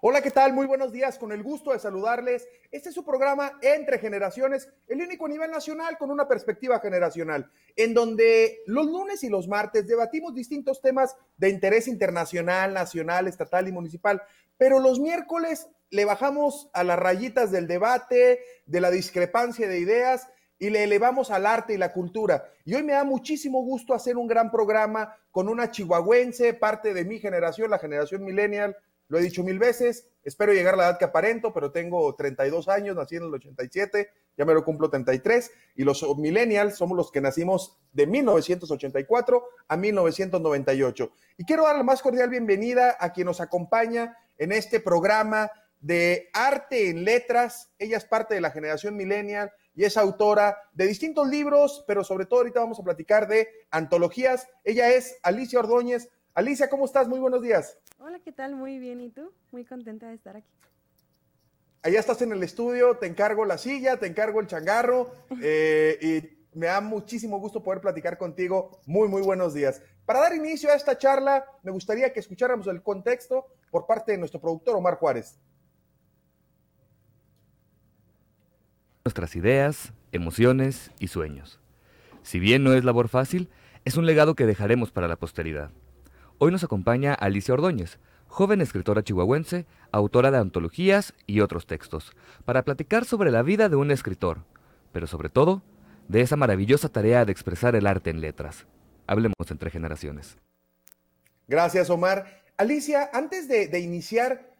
[0.00, 0.52] Hola, ¿qué tal?
[0.52, 2.46] Muy buenos días, con el gusto de saludarles.
[2.70, 7.50] Este es su programa Entre Generaciones, el único a nivel nacional con una perspectiva generacional,
[7.74, 13.66] en donde los lunes y los martes debatimos distintos temas de interés internacional, nacional, estatal
[13.66, 14.22] y municipal,
[14.56, 20.28] pero los miércoles le bajamos a las rayitas del debate, de la discrepancia de ideas
[20.64, 22.48] y le elevamos al arte y la cultura.
[22.64, 27.04] Y hoy me da muchísimo gusto hacer un gran programa con una chihuahuense, parte de
[27.04, 28.74] mi generación, la generación millennial,
[29.08, 32.68] lo he dicho mil veces, espero llegar a la edad que aparento, pero tengo 32
[32.68, 37.12] años, nací en el 87, ya me lo cumplo 33, y los millennials somos los
[37.12, 41.12] que nacimos de 1984 a 1998.
[41.36, 46.30] Y quiero dar la más cordial bienvenida a quien nos acompaña en este programa de
[46.32, 47.70] arte en letras.
[47.78, 52.26] Ella es parte de la generación millennial y es autora de distintos libros, pero sobre
[52.26, 54.46] todo ahorita vamos a platicar de antologías.
[54.62, 56.10] Ella es Alicia Ordóñez.
[56.34, 57.08] Alicia, ¿cómo estás?
[57.08, 57.78] Muy buenos días.
[57.98, 58.54] Hola, ¿qué tal?
[58.54, 59.00] Muy bien.
[59.00, 59.32] ¿Y tú?
[59.50, 60.48] Muy contenta de estar aquí.
[61.82, 66.58] Allá estás en el estudio, te encargo la silla, te encargo el changarro eh, y
[66.58, 68.80] me da muchísimo gusto poder platicar contigo.
[68.86, 69.82] Muy, muy buenos días.
[70.06, 74.18] Para dar inicio a esta charla, me gustaría que escucháramos el contexto por parte de
[74.18, 75.38] nuestro productor Omar Juárez.
[79.06, 81.60] Nuestras ideas, emociones y sueños.
[82.22, 83.50] Si bien no es labor fácil,
[83.84, 85.70] es un legado que dejaremos para la posteridad.
[86.38, 92.12] Hoy nos acompaña Alicia Ordóñez, joven escritora chihuahuense, autora de antologías y otros textos,
[92.46, 94.38] para platicar sobre la vida de un escritor,
[94.90, 95.62] pero sobre todo,
[96.08, 98.64] de esa maravillosa tarea de expresar el arte en letras.
[99.06, 100.38] Hablemos entre generaciones.
[101.46, 102.42] Gracias, Omar.
[102.56, 104.53] Alicia, antes de, iniciar,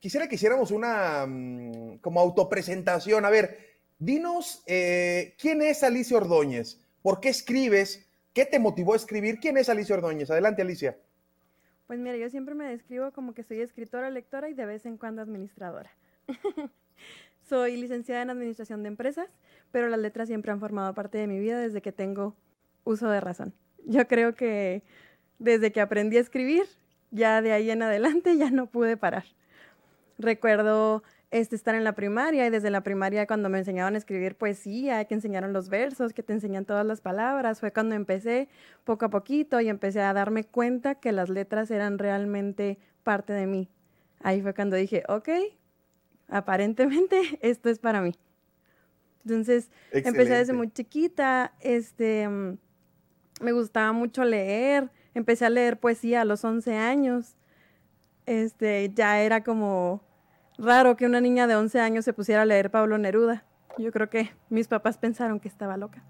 [0.00, 3.24] quisiera que hiciéramos una mm, como autopresentación.
[3.24, 3.58] A ver,
[3.98, 9.40] dinos eh, quién es Alicia Ordóñez, por qué escribes ¿Qué te motivó a escribir?
[9.40, 10.30] ¿Quién es Alicia Ordóñez?
[10.30, 10.96] Adelante, Alicia.
[11.88, 14.96] Pues mira, yo siempre me describo como que soy escritora, lectora y de vez en
[14.96, 15.90] cuando administradora.
[17.48, 19.28] soy licenciada en Administración de Empresas,
[19.72, 22.36] pero las letras siempre han formado parte de mi vida desde que tengo
[22.84, 23.52] uso de razón.
[23.84, 24.84] Yo creo que
[25.40, 26.62] desde que aprendí a escribir,
[27.10, 29.24] ya de ahí en adelante ya no pude parar.
[30.20, 34.34] Recuerdo este, estar en la primaria y desde la primaria cuando me enseñaban a escribir
[34.36, 38.48] poesía, que enseñaron los versos, que te enseñan todas las palabras, fue cuando empecé
[38.84, 43.46] poco a poquito y empecé a darme cuenta que las letras eran realmente parte de
[43.46, 43.70] mí.
[44.20, 45.28] Ahí fue cuando dije, ok,
[46.28, 48.12] aparentemente esto es para mí.
[49.24, 52.58] Entonces empecé desde muy chiquita, este, mm,
[53.40, 57.36] me gustaba mucho leer, empecé a leer poesía a los 11 años,
[58.26, 60.09] este, ya era como
[60.60, 63.44] raro que una niña de 11 años se pusiera a leer Pablo Neruda.
[63.78, 66.02] Yo creo que mis papás pensaron que estaba loca.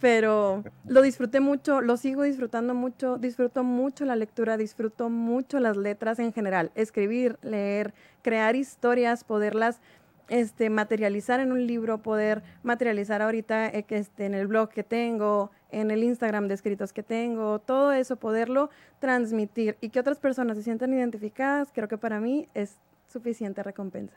[0.00, 5.76] Pero lo disfruté mucho, lo sigo disfrutando mucho, disfruto mucho la lectura, disfruto mucho las
[5.76, 9.80] letras en general, escribir, leer, crear historias, poderlas
[10.28, 15.50] este, materializar en un libro, poder materializar ahorita eh, este, en el blog que tengo,
[15.70, 20.56] en el Instagram de escritos que tengo, todo eso, poderlo transmitir y que otras personas
[20.56, 22.76] se sientan identificadas, creo que para mí es
[23.08, 24.16] suficiente recompensa.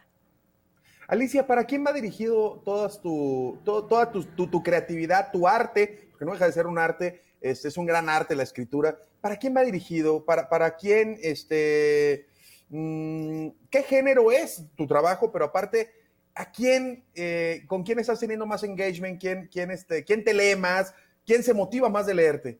[1.07, 6.07] Alicia, ¿para quién va dirigido todas tu, toda tu, creatividad, tu arte?
[6.11, 8.97] Porque no deja de ser un arte, es, es un gran arte la escritura.
[9.19, 10.23] ¿Para quién va dirigido?
[10.23, 12.27] ¿Para, para quién, este,
[12.69, 15.31] mm, qué género es tu trabajo?
[15.31, 15.91] Pero aparte,
[16.33, 19.19] ¿a quién, eh, con quién estás teniendo más engagement?
[19.19, 20.93] ¿Quién, quién, este, ¿Quién te lee más?
[21.25, 22.59] ¿Quién se motiva más de leerte?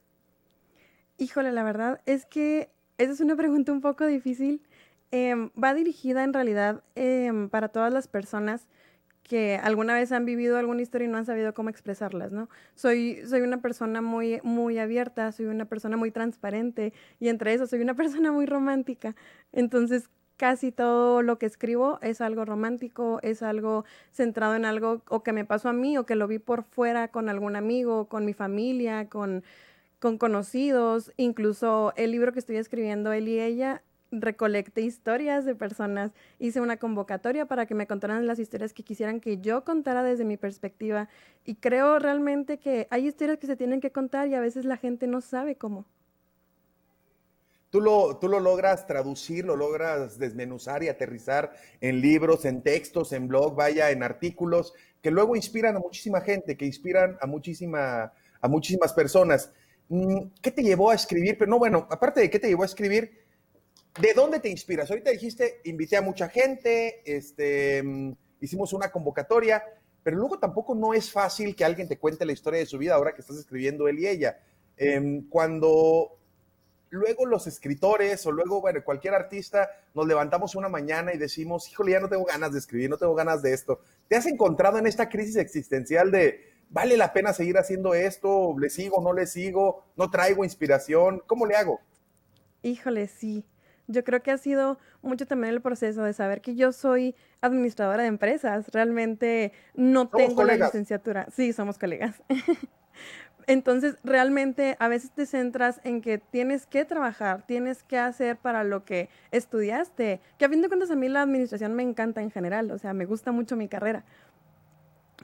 [1.18, 4.62] Híjole, la verdad es que esa es una pregunta un poco difícil
[5.12, 8.68] Em, va dirigida en realidad em, para todas las personas
[9.24, 12.50] que alguna vez han vivido alguna historia y no han sabido cómo expresarlas, ¿no?
[12.76, 17.68] Soy, soy una persona muy, muy abierta, soy una persona muy transparente y entre eso
[17.68, 19.16] soy una persona muy romántica.
[19.52, 25.24] Entonces, casi todo lo que escribo es algo romántico, es algo centrado en algo o
[25.24, 28.26] que me pasó a mí o que lo vi por fuera con algún amigo, con
[28.26, 29.44] mi familia, con,
[30.00, 31.12] con conocidos.
[31.18, 36.78] Incluso el libro que estoy escribiendo, él y ella, recolecté historias de personas, hice una
[36.78, 41.10] convocatoria para que me contaran las historias que quisieran que yo contara desde mi perspectiva
[41.46, 44.78] y creo realmente que hay historias que se tienen que contar y a veces la
[44.78, 45.86] gente no sabe cómo.
[47.70, 53.14] Tú lo, tú lo logras traducir, lo logras desmenuzar y aterrizar en libros, en textos,
[53.14, 58.12] en blog, vaya, en artículos, que luego inspiran a muchísima gente, que inspiran a, muchísima,
[58.42, 59.54] a muchísimas personas.
[59.88, 61.38] Mm, ¿Qué te llevó a escribir?
[61.38, 63.21] Pero no, bueno, aparte de qué te llevó a escribir,
[64.00, 64.90] ¿De dónde te inspiras?
[64.90, 69.64] Ahorita dijiste, invité a mucha gente, este, mm, hicimos una convocatoria.
[70.04, 72.96] pero luego tampoco no es fácil que alguien te cuente la historia de su vida
[72.96, 74.40] ahora que estás escribiendo él y ella.
[74.76, 76.18] Em, cuando
[76.90, 81.92] luego los escritores o luego, bueno, cualquier artista nos levantamos una mañana y decimos, híjole,
[81.92, 83.80] ya no tengo ganas de escribir, no tengo ganas de esto.
[84.08, 88.56] ¿Te has encontrado en esta crisis existencial de, vale la pena seguir haciendo esto?
[88.58, 89.86] ¿Le sigo, no le sigo?
[89.96, 91.22] ¿No traigo inspiración?
[91.28, 91.80] ¿Cómo le hago?
[92.64, 93.46] Híjole, sí.
[93.92, 98.04] Yo creo que ha sido mucho también el proceso de saber que yo soy administradora
[98.04, 98.70] de empresas.
[98.70, 101.28] Realmente no tengo la licenciatura.
[101.32, 102.22] Sí, somos colegas.
[103.48, 108.64] Entonces, realmente a veces te centras en que tienes que trabajar, tienes que hacer para
[108.64, 110.22] lo que estudiaste.
[110.38, 112.94] Que a fin de cuentas a mí la administración me encanta en general, o sea,
[112.94, 114.04] me gusta mucho mi carrera.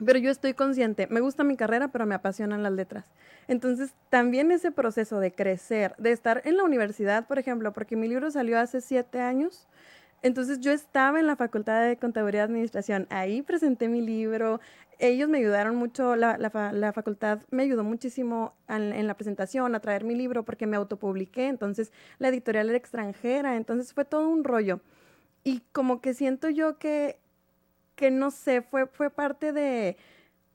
[0.04, 3.06] Pero yo estoy consciente, me gusta mi carrera, pero me apasionan las letras.
[3.48, 8.08] Entonces, también ese proceso de crecer, de estar en la universidad, por ejemplo, porque mi
[8.08, 9.66] libro salió hace siete años,
[10.22, 14.60] entonces yo estaba en la Facultad de Contaduría y Administración, ahí presenté mi libro,
[14.98, 20.04] ellos me ayudaron mucho, la, la, facultad me ayudó muchísimo en, la presentación, a traer
[20.04, 24.80] mi libro porque me autopubliqué, entonces la editorial era extranjera, entonces fue todo un rollo.
[25.44, 27.20] Y como que siento yo que,
[27.98, 29.96] que no sé, fue, fue parte de,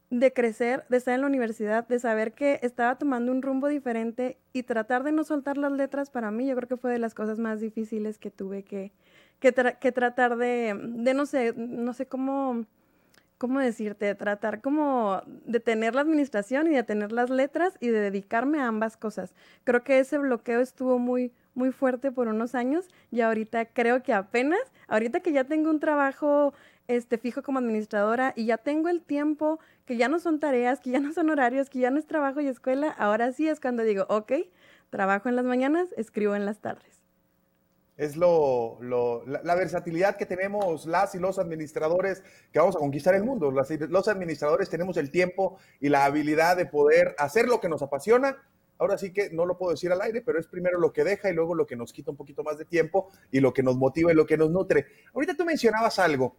[0.10, 4.38] de crecer, de estar en la universidad, de saber que estaba tomando un rumbo diferente
[4.54, 7.13] y tratar de no soltar las letras para mí, yo creo que fue de las
[7.13, 8.94] cosas más difíciles que tuve que,
[9.42, 12.66] que, tratar de, de, no sé, no sé cómo
[13.44, 14.16] ¿cómo decirte?
[14.16, 18.68] Tratar como de tener la administración y de tener las letras y de dedicarme a
[18.68, 19.34] ambas cosas.
[19.66, 24.13] Creo que ese bloqueo estuvo muy, muy fuerte por unos años y ahorita creo que
[24.13, 26.54] apenas, ahorita que ya tengo un trabajo
[26.88, 30.91] este, fijo como administradora y ya tengo el tiempo, que ya no son tareas, que
[30.91, 33.83] ya no son horarios, que ya no es trabajo y escuela, ahora sí es cuando
[33.83, 34.33] digo, ok,
[34.89, 37.03] trabajo en las mañanas, escribo en las tardes
[37.95, 38.80] es lo,
[39.25, 43.51] la, versatilidad que tenemos las y los administradores que vamos a conquistar el mundo.
[43.51, 48.38] los administradores tenemos el tiempo y la habilidad de poder hacer lo que nos apasiona.
[48.80, 51.30] Ahora sí que no lo puedo decir al aire, pero es primero lo que deja
[51.30, 53.77] y luego lo que nos quita un poquito más de tiempo y lo que nos
[53.77, 54.88] motiva y lo que nos nutre.
[55.13, 56.35] Ahorita tú mencionabas algo.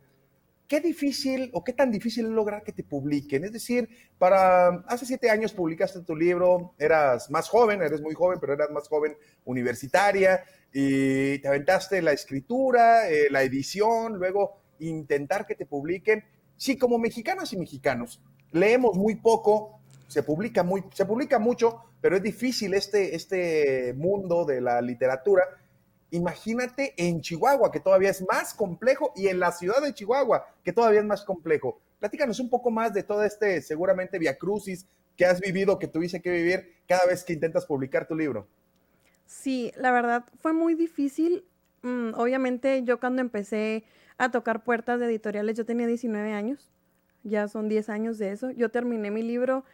[0.67, 3.45] ¿Qué difícil o qué tan difícil es lograr que te publiquen?
[3.45, 3.89] Es decir,
[4.19, 8.71] para hace siete años publicaste tu libro, eras más joven, eres muy joven, pero eras
[8.71, 15.67] más joven universitaria, y te aventaste la escritura, eh, la edición, luego intentar que te
[15.67, 16.25] publiquen.
[16.57, 22.17] Sí, como mexicanas y mexicanos, leemos muy poco, se publica, muy, se publica mucho, pero
[22.17, 25.43] es difícil este, este mundo de la literatura.
[26.15, 30.73] Imagínate en Chihuahua, que todavía es más complejo, y en la ciudad de Chihuahua, que
[30.73, 31.81] todavía es más complejo.
[31.99, 36.31] Platícanos un poco más de todo este, seguramente, viacrucis que has vivido, que tuviste que
[36.31, 38.47] vivir cada vez que intentas publicar tu libro.
[39.27, 41.45] Sí, la verdad fue muy difícil.
[41.83, 43.85] Mm, obviamente yo cuando empecé
[44.17, 46.71] a tocar puertas de editoriales, yo tenía 19 años,
[47.25, 48.53] ya son 10 años de eso.
[48.53, 49.65] Yo terminé mi libro.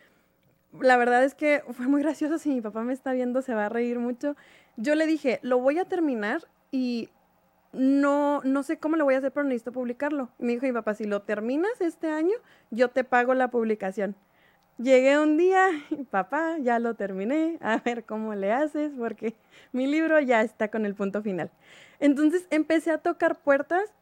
[0.80, 3.66] La verdad es que fue muy gracioso, si mi papá me está viendo se va
[3.66, 4.36] a reír mucho.
[4.80, 7.10] Yo le dije, lo voy a terminar y
[7.74, 10.30] no, no sé cómo lo voy a hacer, pero necesito publicarlo.
[10.38, 12.32] Y me dijo mi papá, si lo terminas este año,
[12.70, 14.16] yo te pago la publicación.
[14.78, 15.68] Llegué un día,
[16.10, 19.34] papá, ya lo terminé, a ver cómo le haces, porque
[19.72, 21.50] mi libro ya está con el punto final.
[21.98, 23.92] Entonces empecé a tocar puertas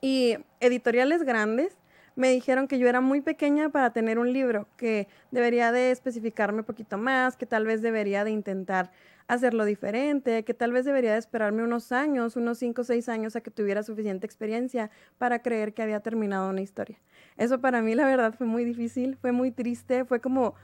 [0.00, 1.76] y editoriales grandes
[2.18, 6.58] me dijeron que yo era muy pequeña para tener un libro, que debería de especificarme
[6.58, 8.90] un poquito más, que tal vez debería de intentar
[9.28, 13.36] hacerlo diferente, que tal vez debería de esperarme unos años, unos cinco o seis años
[13.36, 16.98] a que tuviera suficiente experiencia para creer que había terminado una historia.
[17.36, 20.56] Eso para mí la verdad fue muy difícil, fue muy triste, fue como,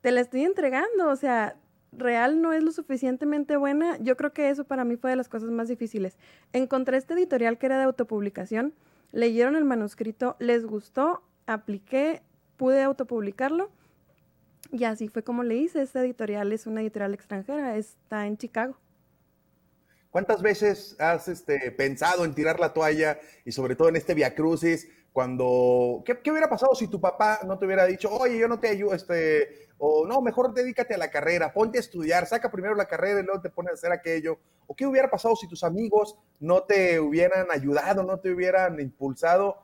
[0.00, 1.56] te la estoy entregando, o sea,
[1.90, 3.96] real no es lo suficientemente buena.
[3.98, 6.18] Yo creo que eso para mí fue de las cosas más difíciles.
[6.52, 8.74] Encontré este editorial que era de autopublicación,
[9.12, 12.22] leyeron el manuscrito, les gustó, apliqué,
[12.56, 13.70] pude autopublicarlo
[14.72, 15.82] y así fue como le hice.
[15.82, 18.76] Esta editorial es una editorial extranjera, está en Chicago.
[20.10, 24.34] ¿Cuántas veces has este, pensado en tirar la toalla y sobre todo en este Via
[24.34, 24.88] Crucis?
[25.12, 28.60] Cuando, ¿qué, ¿qué, hubiera pasado si tu papá no te hubiera dicho, oye, yo no
[28.60, 32.74] te ayudo, este, o no, mejor dedícate a la carrera, ponte a estudiar, saca primero
[32.74, 34.38] la carrera y luego te pones a hacer aquello?
[34.66, 39.56] ¿O qué hubiera pasado si tus amigos no te hubieran ayudado, no te hubieran impulsado?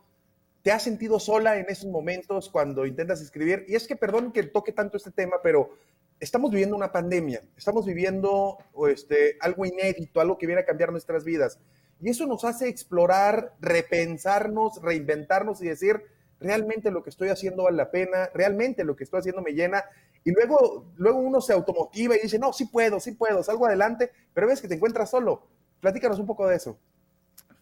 [0.62, 3.64] ¿Te has sentido sola en esos momentos cuando intentas escribir?
[3.68, 5.70] Y es que, perdón que toque tanto este tema, pero
[6.18, 11.24] estamos viviendo una pandemia, estamos viviendo este, algo inédito, algo que viene a cambiar nuestras
[11.24, 11.60] vidas.
[12.00, 16.02] Y eso nos hace explorar, repensarnos, reinventarnos y decir,
[16.40, 19.84] realmente lo que estoy haciendo vale la pena, realmente lo que estoy haciendo me llena.
[20.24, 24.10] Y luego, luego uno se automotiva y dice, no, sí puedo, sí puedo, salgo adelante,
[24.34, 25.46] pero ves que te encuentras solo.
[25.80, 26.78] Platícanos un poco de eso.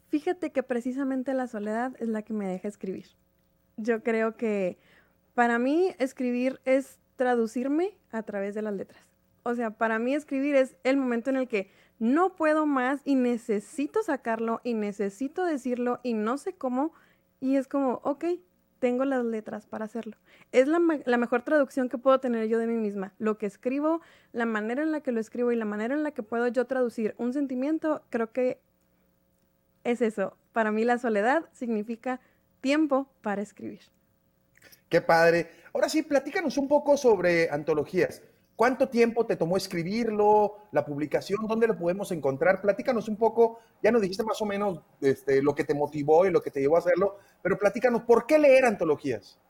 [0.08, 3.08] Fíjate que precisamente la soledad es la que me deja escribir.
[3.76, 4.78] Yo creo que
[5.34, 9.04] para mí escribir es traducirme a través de las letras.
[9.42, 13.14] O sea, para mí escribir es el momento en el que no puedo más y
[13.14, 16.92] necesito sacarlo y necesito decirlo y no sé cómo.
[17.40, 18.24] Y es como, ok,
[18.78, 20.16] tengo las letras para hacerlo.
[20.52, 23.14] Es la, mejor traducción que puedo tener yo de mí misma.
[23.18, 26.10] Lo que escribo, la manera en la que lo escribo y la manera en la
[26.10, 28.60] que puedo yo traducir un sentimiento, creo que
[29.84, 30.36] es eso.
[30.52, 32.20] Para mí la soledad significa
[32.60, 33.80] tiempo para escribir.
[34.88, 35.48] Qué padre.
[35.72, 38.22] Ahora sí, platícanos un poco sobre antologías.
[38.56, 41.46] ¿Cuánto tiempo te tomó escribirlo, la publicación?
[41.48, 42.60] ¿Dónde lo podemos encontrar?
[42.60, 46.30] Platícanos un poco, ya nos dijiste más o menos este, lo que te motivó y
[46.30, 49.40] lo que te llevó a hacerlo, pero platícanos, ¿por qué leer antologías?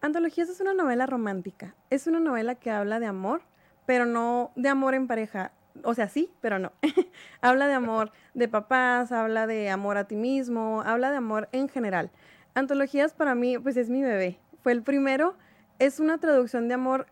[0.00, 3.42] Antologías es una novela romántica, es una novela que habla de amor,
[3.86, 5.50] pero no de amor en pareja,
[5.82, 6.70] o sea, sí, pero no.
[7.40, 11.68] habla de amor de papás, habla de amor a ti mismo, habla de amor en
[11.68, 12.12] general.
[12.54, 15.34] Antologías para mí, pues es mi bebé, fue el primero,
[15.80, 17.06] es una traducción de amor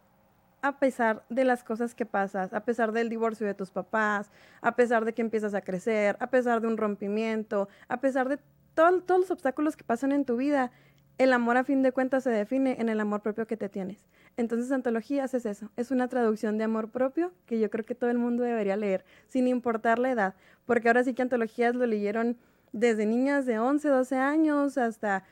[0.67, 4.75] a pesar de las cosas que pasas, a pesar del divorcio de tus papás, a
[4.75, 8.39] pesar de que empiezas a crecer, a pesar de un rompimiento, a pesar de
[8.75, 10.73] todos los obstáculos que pasan en tu vida,
[11.19, 14.05] el amor a fin de cuentas se define en el amor propio que te tienes.
[14.37, 18.11] Entonces, Antologías es eso, es una traducción de amor propio que yo creo que todo
[18.11, 20.35] el mundo debería leer, sin importar la edad,
[20.67, 22.37] porque ahora sí que Antologías lo leyeron
[22.73, 25.23] desde niñas de 11, 12 años hasta,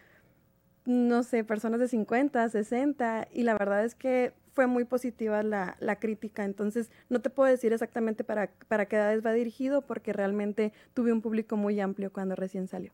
[0.85, 5.77] no sé, personas de 50, 60, y la verdad es que fue muy positiva la,
[5.81, 10.13] la, crítica, entonces no te puedo decir exactamente para, para qué edades va dirigido porque
[10.13, 12.93] realmente tuve un público muy amplio cuando recién salió.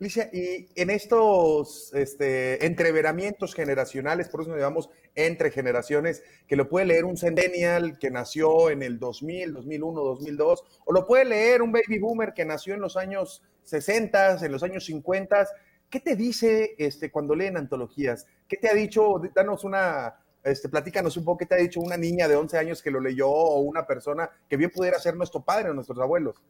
[0.00, 6.70] Alicia, y en estos este, entreveramientos generacionales, por eso nos llamamos entre generaciones, que lo
[6.70, 11.60] puede leer un centennial que nació en el 2000, 2001, 2002, o lo puede leer
[11.60, 15.46] un baby boomer que nació en los años 60, en los años 50,
[15.90, 18.26] ¿Qué te dice este, cuando leen antologías?
[18.48, 19.20] ¿Qué te ha dicho?
[19.34, 22.80] Danos una, este, platícanos un poco qué te ha dicho una niña de 11 años
[22.80, 26.40] que lo leyó o una persona que bien pudiera ser nuestro padre o nuestros abuelos.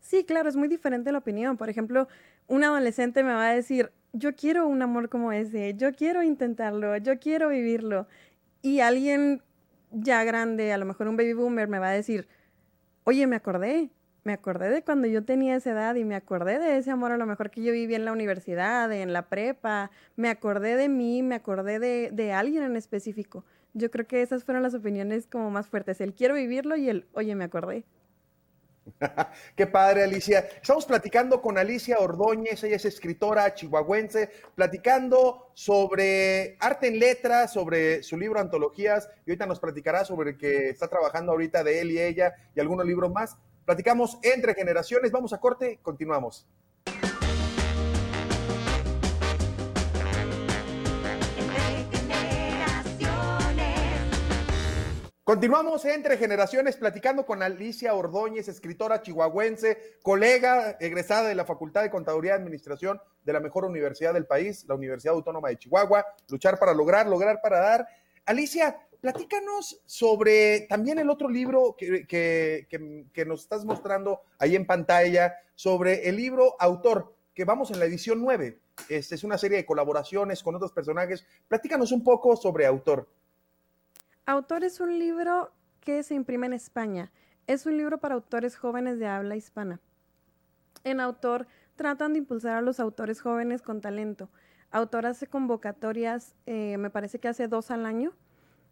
[0.00, 1.58] Sí, claro, es muy diferente la opinión.
[1.58, 2.08] Por ejemplo,
[2.46, 6.96] un adolescente me va a decir, yo quiero un amor como ese, yo quiero intentarlo,
[6.96, 8.06] yo quiero vivirlo.
[8.62, 9.42] Y alguien
[9.90, 12.28] ya grande, a lo mejor un baby boomer, me va a decir,
[13.04, 13.90] oye, me acordé,
[14.24, 17.18] me acordé de cuando yo tenía esa edad y me acordé de ese amor a
[17.18, 21.22] lo mejor que yo viví en la universidad, en la prepa, me acordé de mí,
[21.22, 23.44] me acordé de, de alguien en específico.
[23.74, 27.06] Yo creo que esas fueron las opiniones como más fuertes, el quiero vivirlo y el,
[27.12, 27.84] oye, me acordé.
[29.56, 30.40] Qué padre, Alicia.
[30.40, 38.02] Estamos platicando con Alicia Ordóñez, ella es escritora chihuahuense, platicando sobre arte en letras, sobre
[38.02, 41.90] su libro Antologías, y ahorita nos platicará sobre el que está trabajando ahorita de él
[41.90, 43.36] y ella y algunos libros más.
[43.64, 45.10] Platicamos entre generaciones.
[45.10, 46.46] Vamos a corte, continuamos.
[55.24, 61.90] Continuamos entre generaciones platicando con Alicia Ordóñez, escritora chihuahuense, colega egresada de la Facultad de
[61.90, 66.04] Contaduría y Administración de la mejor universidad del país, la Universidad Autónoma de Chihuahua.
[66.28, 67.88] Luchar para lograr, lograr para dar.
[68.26, 72.66] Alicia, Platícanos sobre también el otro libro que,
[73.26, 78.22] nos estás mostrando ahí en pantalla, sobre el libro Autor, que vamos en la edición
[78.22, 78.58] 9.
[78.88, 81.26] Este es una serie de colaboraciones con otros personajes.
[81.48, 83.06] Platícanos un poco sobre Autor.
[84.24, 87.12] Autor es un libro que se imprime en España.
[87.46, 89.80] Es un libro para autores jóvenes de habla hispana.
[90.82, 91.46] En Autor
[91.76, 94.30] tratan de impulsar a los autores jóvenes con talento.
[94.70, 98.14] Autor hace convocatorias, eh, me parece que hace dos al año,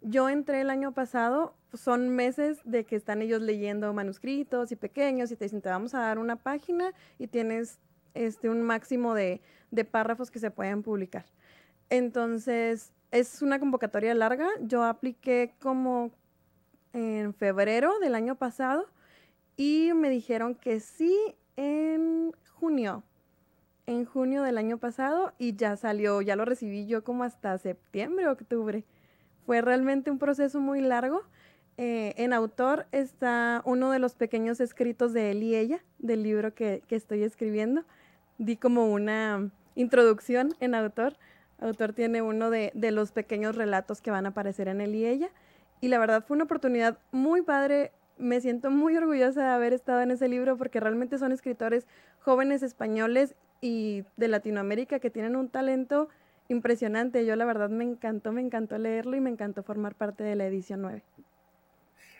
[0.03, 5.31] yo entré el año pasado, son meses de que están ellos leyendo manuscritos y pequeños
[5.31, 7.79] y te dicen, te vamos a dar una página y tienes
[8.15, 9.41] este, un máximo de,
[9.71, 11.25] de párrafos que se pueden publicar.
[11.89, 14.49] Entonces, es una convocatoria larga.
[14.61, 16.11] Yo apliqué como
[16.93, 18.87] en febrero del año pasado
[19.57, 21.17] y me dijeron que sí
[21.57, 23.03] en junio.
[23.87, 28.29] En junio del año pasado y ya salió, ya lo recibí yo como hasta septiembre,
[28.29, 28.85] octubre.
[29.47, 31.23] Fue realmente un proceso muy largo.
[31.79, 36.55] Eh, en autor está uno de los pequeños escritos de él y ella, del libro
[36.55, 37.85] que, estoy escribiendo.
[38.39, 41.17] Di como una introducción en autor.
[41.61, 45.07] Autor tiene uno de, de, los pequeños relatos que van a aparecer en él y
[45.07, 45.31] ella.
[45.81, 47.93] Y la verdad fue una oportunidad muy padre.
[48.19, 51.87] Me siento muy orgullosa de haber estado en ese libro porque realmente son escritores
[52.21, 56.09] jóvenes españoles y de Latinoamérica que tienen un talento
[56.49, 57.25] impresionante.
[57.25, 60.47] Yo la verdad me encantó, me encantó leerlo y me encantó formar parte de la
[60.47, 61.03] edición 9.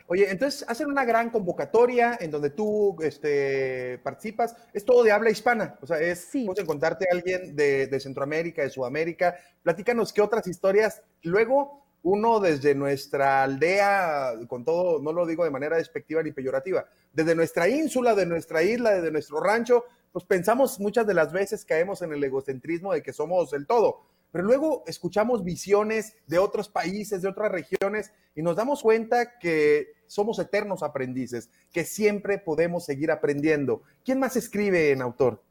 [0.07, 4.55] Oye, entonces hacen una gran convocatoria en donde tú este, participas.
[4.73, 5.77] Es todo de habla hispana.
[5.81, 6.47] O sea, es sí.
[6.57, 9.35] encontrarte a alguien de, de, Centroamérica, de Sudamérica.
[9.61, 11.01] Platícanos qué otras historias.
[11.21, 16.85] Luego, uno desde nuestra aldea, con todo, no lo digo de manera despectiva ni peyorativa,
[17.13, 21.63] desde nuestra ínsula, de nuestra isla, desde nuestro rancho, pues pensamos muchas de las veces
[21.65, 24.01] caemos en el egocentrismo de que somos el todo.
[24.33, 29.93] Pero luego escuchamos visiones de otros países, de otras regiones, y nos damos cuenta que
[30.07, 33.83] somos eternos aprendices, que siempre podemos seguir aprendiendo.
[34.03, 35.43] ¿Quién más escribe en autor?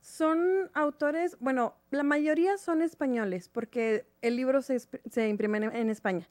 [0.00, 6.26] Son autores, bueno, la mayoría son españoles, porque el libro se, imprime en, España.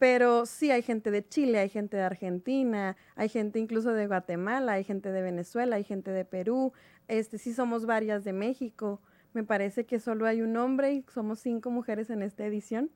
[0.00, 4.72] Pero sí hay gente de Chile, hay gente de Argentina, hay gente incluso de Guatemala,
[4.72, 6.72] hay gente de Venezuela, hay gente de Perú,
[7.06, 9.00] este sí somos varias de México.
[9.32, 12.90] Me parece que solo hay un hombre y somos cinco mujeres en esta edición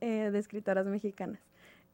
[0.00, 1.40] eh, de escritoras mexicanas.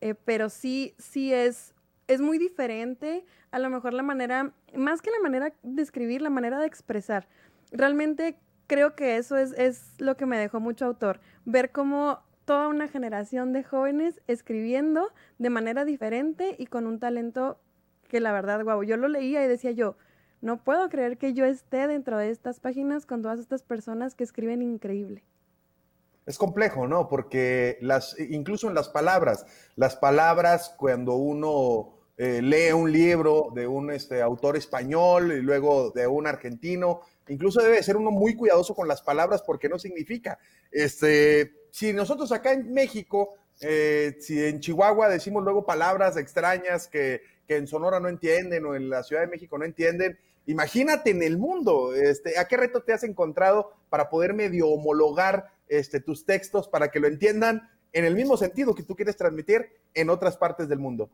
[0.01, 1.75] Eh, pero sí, sí es,
[2.09, 6.31] es muy diferente, a lo mejor la manera, más que la manera de escribir, la
[6.31, 7.29] manera de expresar.
[7.71, 12.69] Realmente creo que eso es, es lo que me dejó mucho autor, ver cómo toda
[12.69, 17.61] una generación de jóvenes escribiendo de manera diferente y con un talento
[18.09, 19.97] que la verdad, guau, yo lo leía y decía yo,
[20.43, 24.25] no puedo creer que yo esté dentro de estas páginas con todas estas personas que
[24.25, 25.25] escriben increíble
[26.27, 27.09] es complejo, ¿no?
[27.09, 29.45] Porque las, incluso en las palabras,
[29.77, 35.91] las palabras cuando uno eh, lee un libro de un este, autor español y luego
[35.91, 40.39] de un argentino, incluso debe ser uno muy cuidadoso con las palabras porque no significa.
[40.71, 47.23] Este, si nosotros acá en México, eh, si en Chihuahua decimos luego palabras extrañas que,
[47.47, 51.23] que en Sonora no entienden o en la Ciudad de México no entienden, imagínate en
[51.23, 56.25] el mundo, este, ¿a qué reto te has encontrado para poder medio homologar este, tus
[56.25, 60.37] textos para que lo entiendan en el mismo sentido que tú quieres transmitir en otras
[60.37, 61.11] partes del mundo?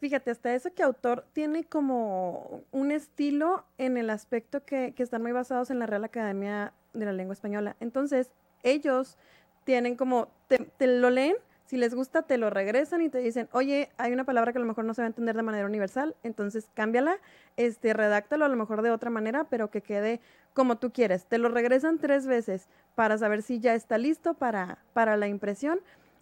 [0.00, 5.22] Fíjate, hasta eso que autor tiene como un estilo en el aspecto que, que están
[5.22, 7.76] muy basados en la Real Academia de la Lengua Española.
[7.80, 8.30] Entonces,
[8.62, 9.18] ellos
[9.64, 11.36] tienen como, te lo leen
[11.68, 14.60] si les gusta, te lo regresan y te dicen, oye, hay una palabra que a
[14.62, 17.18] lo mejor no se va a entender de manera universal, entonces cámbiala,
[17.58, 20.18] este, redáctalo a lo mejor de otra manera, pero que quede
[20.54, 21.26] como tú quieres.
[21.26, 25.80] Te lo regresan tres veces para saber si ya está listo para, para la impresión,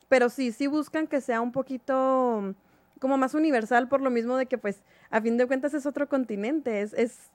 [0.09, 2.57] pero sí, sí buscan que sea un poquito
[2.99, 6.09] como más universal por lo mismo de que pues a fin de cuentas es otro
[6.09, 7.31] continente, es, es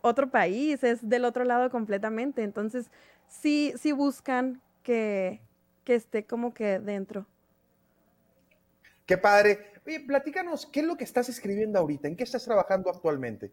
[0.00, 2.90] otro país, es del otro lado completamente, entonces
[3.28, 5.40] sí, sí buscan que,
[5.84, 7.24] que esté como que dentro.
[9.06, 9.60] Qué padre.
[9.86, 12.08] Oye, platícanos, ¿qué es lo que estás escribiendo ahorita?
[12.08, 13.52] ¿En qué estás trabajando actualmente?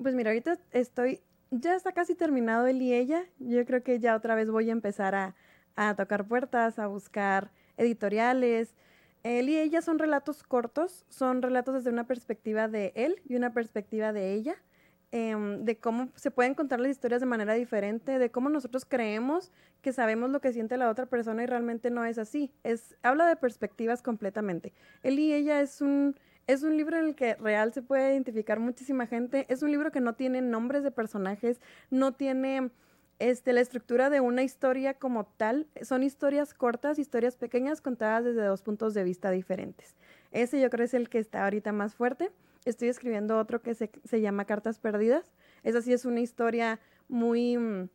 [0.00, 3.24] Pues mira, ahorita estoy, ya está casi terminado el y ella.
[3.40, 5.34] Yo creo que ya otra vez voy a empezar a,
[5.74, 8.76] a tocar puertas, a buscar editoriales.
[9.24, 13.52] Él y ella son relatos cortos, son relatos desde una perspectiva de él y una
[13.52, 14.56] perspectiva de ella.
[15.12, 19.50] Em, de cómo se pueden contar las historias de manera diferente, de cómo nosotros creemos
[19.82, 22.52] que sabemos lo que siente la otra persona y realmente no es así.
[22.62, 24.72] Es, habla de perspectivas completamente.
[25.02, 26.14] Él y ella es un,
[26.46, 29.46] es un libro en el que real se puede identificar muchísima gente.
[29.48, 32.70] Es un libro que no tiene nombres de personajes, no tiene
[33.18, 35.66] este, la estructura de una historia como tal.
[35.82, 39.96] Son historias cortas, historias pequeñas contadas desde dos puntos de vista diferentes.
[40.30, 42.30] Ese yo creo es el que está ahorita más fuerte
[42.64, 45.32] estoy escribiendo otro que se, llama Cartas Perdidas.
[45.62, 47.88] Esa sí es una historia muy, mm,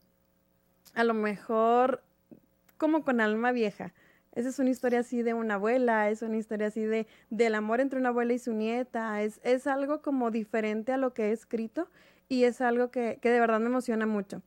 [0.94, 2.04] a lo mejor,
[2.78, 3.94] como con alma vieja.
[4.34, 7.80] Esa es una historia así de una abuela, es una historia así de del amor
[7.80, 9.22] entre una abuela y su nieta.
[9.24, 11.90] Es, es algo como diferente a lo que he escrito
[12.28, 14.42] y es algo que, que de verdad me emociona mucho.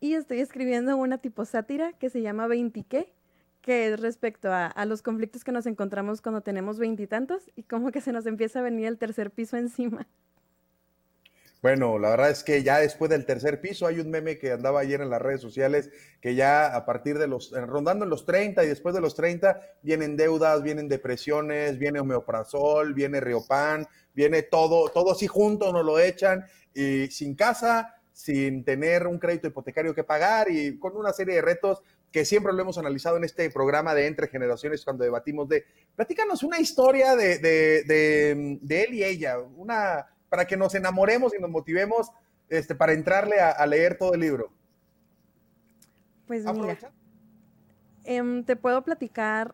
[0.00, 3.12] Y estoy escribiendo una tipo sátira que se llama Veintiqué,
[3.64, 8.02] que es respecto a, los conflictos que nos encontramos cuando tenemos veintitantos y, cómo que
[8.02, 10.06] se nos empieza a venir el tercer piso encima.
[11.62, 14.80] Bueno, la verdad es que ya después del tercer piso hay un meme que andaba
[14.80, 15.88] ayer en las redes sociales
[16.20, 19.58] que ya a partir de los, rondando en los 30 y después de los 30
[19.80, 25.98] vienen deudas, vienen depresiones, viene homeoprazol, viene riopan, viene todo, todo así junto, nos lo
[25.98, 31.36] echan y sin casa, sin tener un crédito hipotecario que pagar y con una serie
[31.36, 31.82] de retos
[32.14, 35.64] que siempre lo hemos analizado en este programa de Entre Generaciones cuando debatimos de,
[35.96, 41.50] platícanos una historia de, de, él y ella, una, para que nos enamoremos y nos
[41.50, 42.12] motivemos
[42.48, 44.52] este, para entrarle a, leer todo el libro.
[46.28, 46.78] Pues mira,
[48.04, 49.52] em, te puedo platicar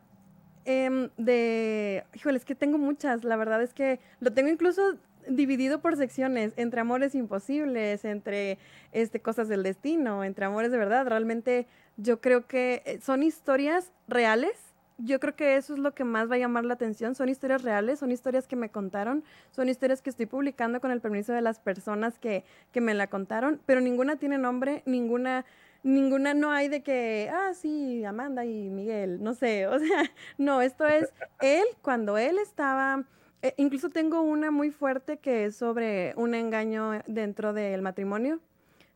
[0.67, 5.81] em, de, híjole, es que tengo muchas, la verdad es que lo tengo incluso dividido
[5.81, 8.59] por secciones, entre amores imposibles, entre
[8.93, 11.07] este, cosas del destino, entre amores de verdad.
[11.07, 11.67] Realmente
[12.03, 14.71] yo creo que eh, son historias reales
[15.03, 17.15] yo creo que eso es lo que más va a llamar la atención.
[17.15, 21.01] Son historias reales, son historias que me contaron, son historias que estoy publicando con el
[21.01, 25.45] permiso de las personas que, que me la contaron, pero ninguna tiene nombre, ninguna,
[25.83, 30.63] ninguna no hay de que, ah, sí, Amanda y Miguel, no sé, o sea, no,
[30.63, 33.05] esto es él cuando él estaba...
[33.43, 38.39] Eh, incluso tengo una muy fuerte que es sobre un engaño dentro del matrimonio.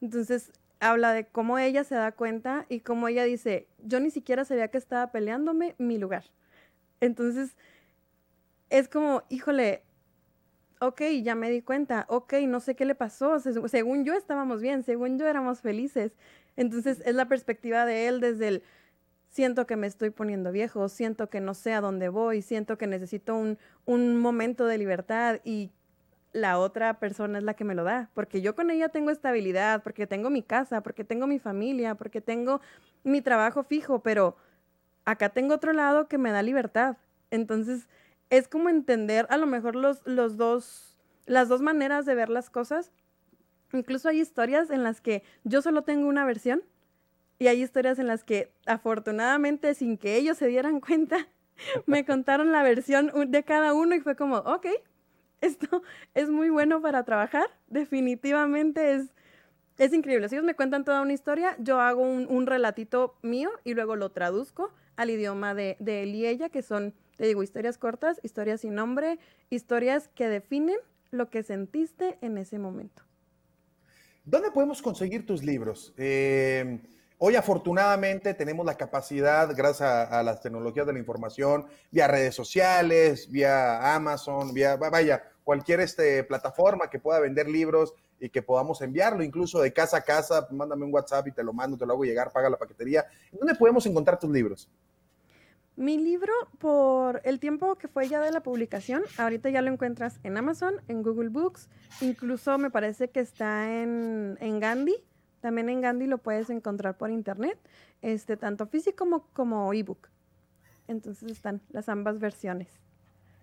[0.02, 4.44] Entonces, habla de cómo ella se da cuenta y cómo ella dice, yo ni siquiera
[4.44, 6.24] sabía que estaba peleándome mi lugar.
[7.00, 7.56] Entonces,
[8.70, 9.82] es como, híjole,
[10.80, 14.82] ok, ya me di cuenta, ok, no sé qué le pasó, según yo estábamos bien,
[14.82, 16.12] según yo éramos felices.
[16.56, 18.62] Entonces, es la perspectiva de él desde el,
[19.28, 22.87] siento que me estoy poniendo viejo, siento que no sé a dónde voy, siento que
[22.87, 25.70] necesito un, un momento de libertad y
[26.34, 29.84] la otra persona es la que me lo da, porque yo con ella tengo estabilidad,
[29.84, 32.60] porque tengo mi casa, porque tengo mi familia, porque tengo
[33.04, 34.36] mi trabajo fijo, pero
[35.04, 36.96] acá tengo otro lado que me da libertad.
[37.30, 37.88] Entonces,
[38.30, 42.50] es como entender a lo mejor los, los dos, las dos maneras de ver las
[42.50, 42.90] cosas.
[43.72, 46.64] Incluso hay historias en las que yo solo tengo una versión
[47.38, 51.28] y hay historias en las que afortunadamente sin que ellos se dieran cuenta,
[51.86, 54.66] me contaron la versión de cada uno y fue como, ok,
[55.44, 55.83] esto
[56.14, 59.14] es muy bueno para trabajar, definitivamente es,
[59.78, 60.28] es increíble.
[60.28, 64.11] Si ellos me cuentan toda una historia, yo hago un, relatito mío y luego lo
[64.11, 68.61] traduzco al idioma de, de él y ella, que son, te digo, historias cortas, historias
[68.61, 69.18] sin nombre,
[69.50, 70.78] historias que definen
[71.11, 73.02] lo que sentiste en ese momento.
[74.24, 75.92] ¿Dónde podemos conseguir tus libros?
[75.98, 76.80] Eh,
[77.18, 83.30] Hoy afortunadamente tenemos la capacidad, gracias a, las tecnologías de la información, vía redes sociales,
[83.30, 89.22] vía Amazon, vía, vaya, cualquier este, plataforma que pueda vender libros y que podamos enviarlo,
[89.22, 92.04] incluso de casa a casa, mándame un WhatsApp y te lo mando, te lo hago
[92.04, 93.04] llegar, paga la paquetería.
[93.30, 94.68] ¿Dónde podemos encontrar tus libros?
[95.76, 100.20] Mi libro, por el tiempo que fue ya de la publicación, ahorita ya lo encuentras
[100.22, 101.68] en Amazon, en Google Books,
[102.00, 105.04] incluso me parece que está en, en Gandhi
[105.44, 107.59] también en Gandhi lo puedes encontrar por internet,
[108.00, 110.09] este, tanto físico como, como ebook.
[110.88, 112.80] Entonces están las ambas versiones.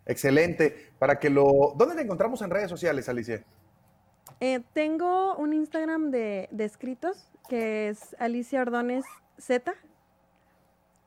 [0.05, 0.91] Excelente.
[0.99, 1.73] Para que lo.
[1.77, 3.43] ¿Dónde te encontramos en redes sociales, Alicia?
[4.39, 9.05] Eh, tengo un Instagram de, escritos que es Alicia Ordones
[9.37, 9.73] Z.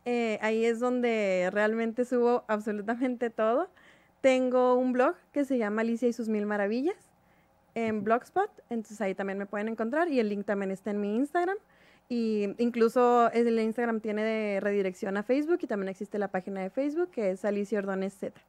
[0.04, 3.68] Eh, ahí es donde realmente subo absolutamente todo.
[4.20, 6.96] Tengo un blog que se llama Alicia y sus mil maravillas
[7.74, 11.16] en Blogspot, entonces ahí también me pueden encontrar y el link también está en mi
[11.16, 11.56] Instagram.
[12.08, 16.70] Y incluso el Instagram tiene de redirección a Facebook y también existe la página de
[16.70, 18.40] Facebook que es Alicia Ordones Z.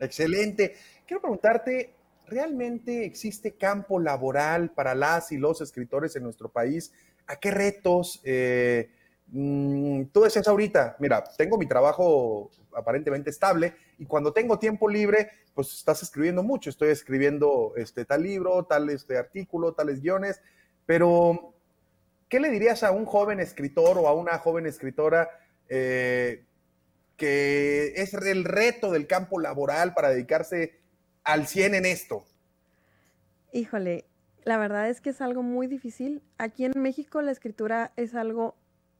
[0.00, 0.76] Excelente.
[1.06, 1.94] Quiero preguntarte,
[2.26, 6.92] ¿realmente existe campo laboral para las y los escritores en nuestro país?
[7.26, 8.20] ¿A qué retos?
[8.24, 8.90] Eh,
[9.28, 15.30] mm, tú decías ahorita, mira, tengo mi trabajo aparentemente estable y cuando tengo tiempo libre,
[15.54, 20.40] pues estás escribiendo mucho, estoy escribiendo este, tal libro, tal este, artículo, tales guiones,
[20.86, 21.54] pero
[22.28, 25.30] ¿qué le dirías a un joven escritor o a una joven escritora
[25.68, 26.44] eh,
[27.16, 30.80] que es el reto del campo laboral para dedicarse
[31.22, 32.24] al 100 en esto?
[33.52, 34.06] Híjole,
[34.44, 36.22] la verdad es que es algo muy difícil.
[36.38, 38.56] Aquí en México la escritura es algo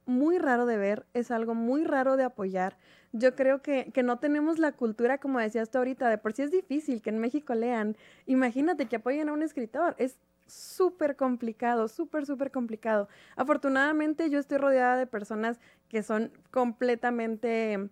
[0.07, 2.77] muy raro de ver, es algo muy raro de apoyar.
[3.13, 6.43] Yo creo que, que, no tenemos la cultura, como decías tú ahorita, de por sí
[6.43, 7.97] es difícil que en México lean.
[8.27, 9.95] Imagínate que apoyen a un escritor.
[9.99, 13.09] Es súper complicado, súper, súper complicado.
[13.37, 17.89] Afortunadamente yo estoy rodeada de personas que son completamente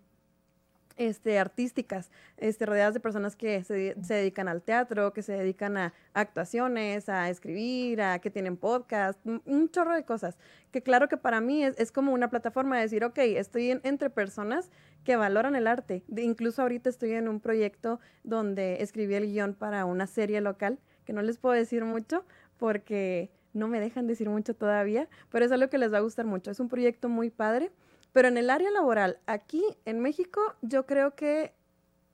[0.97, 5.95] este, artísticas, este, rodeadas de personas que se, dedican al teatro, que se dedican a,
[6.15, 10.37] actuaciones, a escribir, a que tienen podcast, un chorro de cosas.
[10.71, 14.71] Que claro que para mí es, como una plataforma de decir, ok, estoy entre personas
[15.05, 16.03] que valoran el arte.
[16.17, 21.13] incluso ahorita estoy en un proyecto donde escribí el guion para una serie local, que
[21.13, 22.25] no les puedo decir mucho
[22.57, 26.27] porque no me dejan decir mucho todavía, pero es algo que les va a gustar
[26.27, 26.51] mucho.
[26.51, 27.71] Es un proyecto muy padre
[28.13, 31.55] pero en el área laboral, aquí en México, yo creo que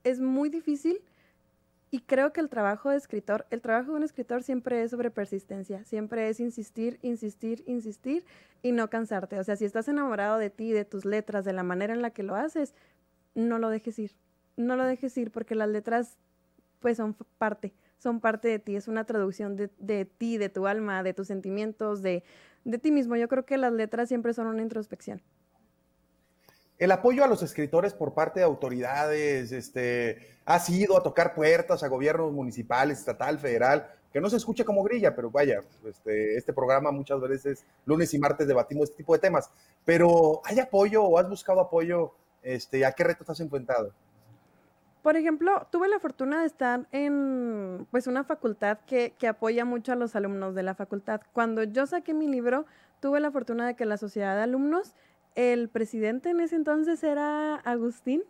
[0.05, 1.01] es muy difícil
[1.91, 5.11] y creo que el trabajo de escritor, el trabajo de un escritor siempre es sobre
[5.11, 8.25] persistencia, siempre es insistir, insistir, insistir
[8.63, 9.39] y no cansarte.
[9.39, 12.11] O sea, si estás enamorado de ti, de tus letras, de la manera en la
[12.11, 12.75] que lo haces,
[13.35, 14.13] no lo dejes ir.
[14.57, 16.19] No lo dejes ir porque las letras
[16.81, 21.03] pues son parte, son parte de ti, es una traducción de, ti, de tu alma,
[21.03, 22.23] de tus sentimientos, de,
[22.65, 23.17] de ti mismo.
[23.17, 25.23] Yo creo que las letras siempre son una introspección.
[26.79, 31.83] El apoyo a los escritores por parte de autoridades, este, ha sido a tocar puertas
[31.83, 36.53] a gobiernos municipales, estatal, federal, que no se escuche como grilla, pero vaya, este, este
[36.53, 39.51] programa muchas veces, lunes y martes, debatimos este tipo de temas.
[39.85, 42.13] Pero ¿hay apoyo o has buscado apoyo
[42.43, 43.93] Este, ¿A qué retos estás enfrentado?
[45.03, 49.93] Por ejemplo, tuve la fortuna de estar en pues una facultad que, que, apoya mucho
[49.93, 51.21] a los alumnos de la facultad.
[51.33, 52.67] Cuando yo saqué mi libro,
[53.01, 54.95] tuve la fortuna de que la sociedad de alumnos,
[55.39, 58.25] el presidente en ese entonces era Agustín.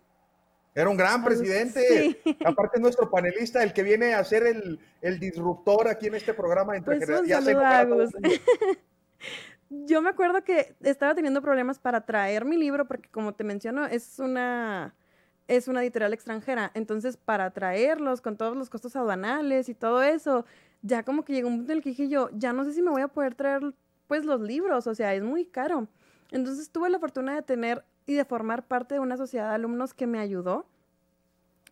[0.75, 1.81] Era un gran presidente.
[2.23, 2.37] Sí.
[2.44, 6.77] Aparte, nuestro panelista, el que viene a ser el, el disruptor aquí en este programa.
[6.77, 8.11] Entre pues un saludo a Agus.
[9.71, 13.87] Yo me acuerdo que estaba teniendo problemas para traer mi libro, porque como te menciono,
[13.87, 14.94] es una
[15.47, 16.71] es una editorial extranjera.
[16.75, 20.44] Entonces, para traerlos con todos los costos aduanales y todo eso,
[20.83, 22.83] ya como que llegó un punto en el que dije yo, ya no sé si
[22.83, 23.62] me voy a poder traer
[24.07, 25.88] pues los libros, o sea, es muy caro.
[26.31, 29.95] Entonces tuve la fortuna de tener y de formar parte de una sociedad de alumnos
[29.95, 30.67] que me ayudó,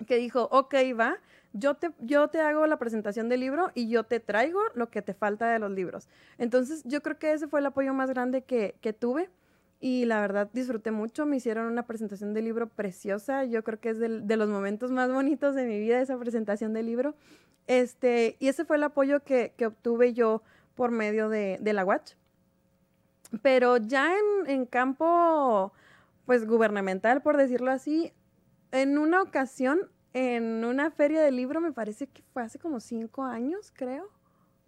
[0.06, 1.18] que dijo, ok, va,
[1.52, 5.02] yo te, yo te hago la presentación del libro y yo te traigo lo que
[5.02, 6.08] te falta de los libros.
[6.38, 9.30] Entonces yo creo que ese fue el apoyo más grande que, que tuve
[9.80, 13.90] y la verdad disfruté mucho, me hicieron una presentación del libro preciosa, yo creo que
[13.90, 17.14] es de, los momentos más bonitos de mi vida esa presentación del libro,
[17.66, 20.42] este, y ese fue el apoyo que, que obtuve yo
[20.74, 22.12] por medio de, de, la Watch.
[23.42, 25.72] Pero ya en, en campo,
[26.24, 28.12] pues gubernamental, por decirlo así,
[28.72, 33.24] en una ocasión, en una feria de libro, me parece que fue hace como cinco
[33.24, 34.08] años, creo,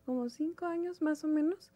[0.04, 1.70] como cinco años más o menos,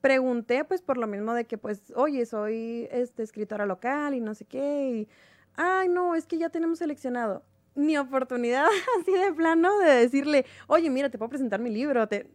[0.00, 4.34] pregunté pues por lo mismo de que pues, oye, soy este, escritora local y no
[4.34, 5.08] sé qué, y,
[5.56, 7.42] ay, no, es que ya tenemos seleccionado.
[7.74, 8.66] Ni oportunidad
[9.00, 12.06] así de plano de decirle, oye, mira, te puedo presentar mi libro.
[12.06, 12.28] Te...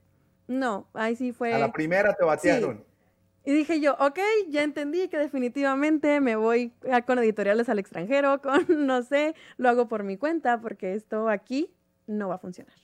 [0.48, 1.54] No, ahí sí fue.
[1.54, 2.78] A la primera te batearon.
[2.78, 2.84] Sí.
[3.48, 8.42] Y dije yo, ok, ya entendí que definitivamente me voy a, con editoriales al extranjero,
[8.44, 11.74] con, no sé, lo hago por mi cuenta, porque esto aquí
[12.08, 12.76] no va a funcionar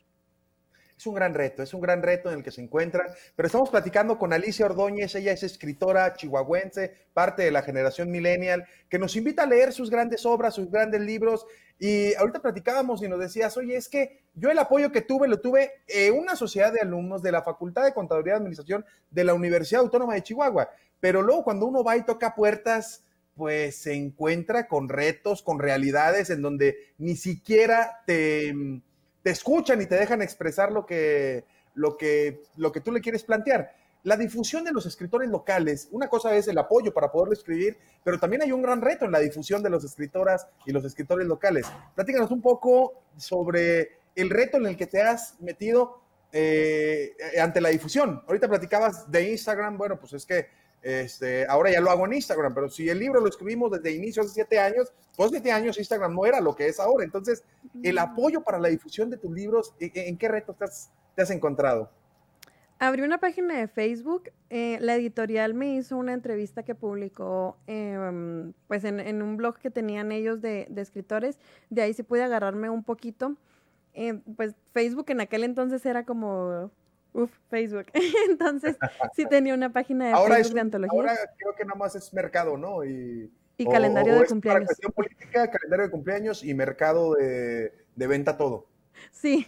[1.04, 3.08] es un gran reto, es un gran reto en el que se encuentran.
[3.36, 8.66] Pero estamos platicando con Alicia Ordóñez, ella es escritora chihuahuense, parte de la generación millennial,
[8.88, 11.46] que nos invita a leer sus grandes obras, sus grandes libros.
[11.78, 15.42] Y ahorita platicábamos y nos decías, oye, es que yo el apoyo que tuve lo
[15.42, 19.34] tuve en una sociedad de alumnos de la Facultad de Contaduría y Administración de la
[19.34, 20.70] Universidad Autónoma de Chihuahua.
[21.02, 23.04] Pero luego cuando uno va y toca puertas,
[23.36, 28.54] pues se encuentra con retos, con realidades en donde ni siquiera te
[29.24, 33.24] te escuchan y te dejan expresar lo que, lo que, lo que tú le quieres
[33.24, 33.74] plantear.
[34.04, 38.20] La difusión de los escritores locales, una cosa es el apoyo para poderlo escribir, pero
[38.20, 41.66] también hay un gran reto en la difusión de los escritoras y los escritores locales.
[41.96, 46.02] Platícanos un poco sobre el reto en el que te has metido
[46.34, 48.22] eh, ante la difusión.
[48.28, 50.48] Ahorita platicabas de Instagram, bueno, pues es que
[50.84, 54.22] este, ahora ya lo hago en Instagram, pero si el libro lo escribimos desde inicio
[54.22, 57.06] hace siete años, pues siete años Instagram no era lo que es ahora.
[57.06, 57.44] Entonces,
[57.82, 61.32] el apoyo para la difusión de tus libros, ¿en, qué retos te has, te has,
[61.32, 61.90] encontrado?
[62.80, 64.32] Abrí una página de Facebook.
[64.50, 69.58] Eh, la editorial me hizo una entrevista que publicó eh, pues en, en, un blog
[69.60, 71.40] que tenían ellos de, de, escritores.
[71.70, 73.38] De ahí se pude agarrarme un poquito.
[73.94, 76.72] Eh, pues Facebook en aquel entonces era como
[77.14, 77.86] Uf, Facebook.
[78.30, 78.76] Entonces,
[79.16, 81.00] sí tenía una página de ahora Facebook es, de antología.
[81.00, 82.84] Ahora creo que nada más es mercado, ¿no?
[82.84, 84.60] Y, y o, calendario o de cumpleaños.
[84.62, 88.68] Para cuestión política, calendario de cumpleaños y mercado de, de venta todo.
[89.12, 89.46] Sí,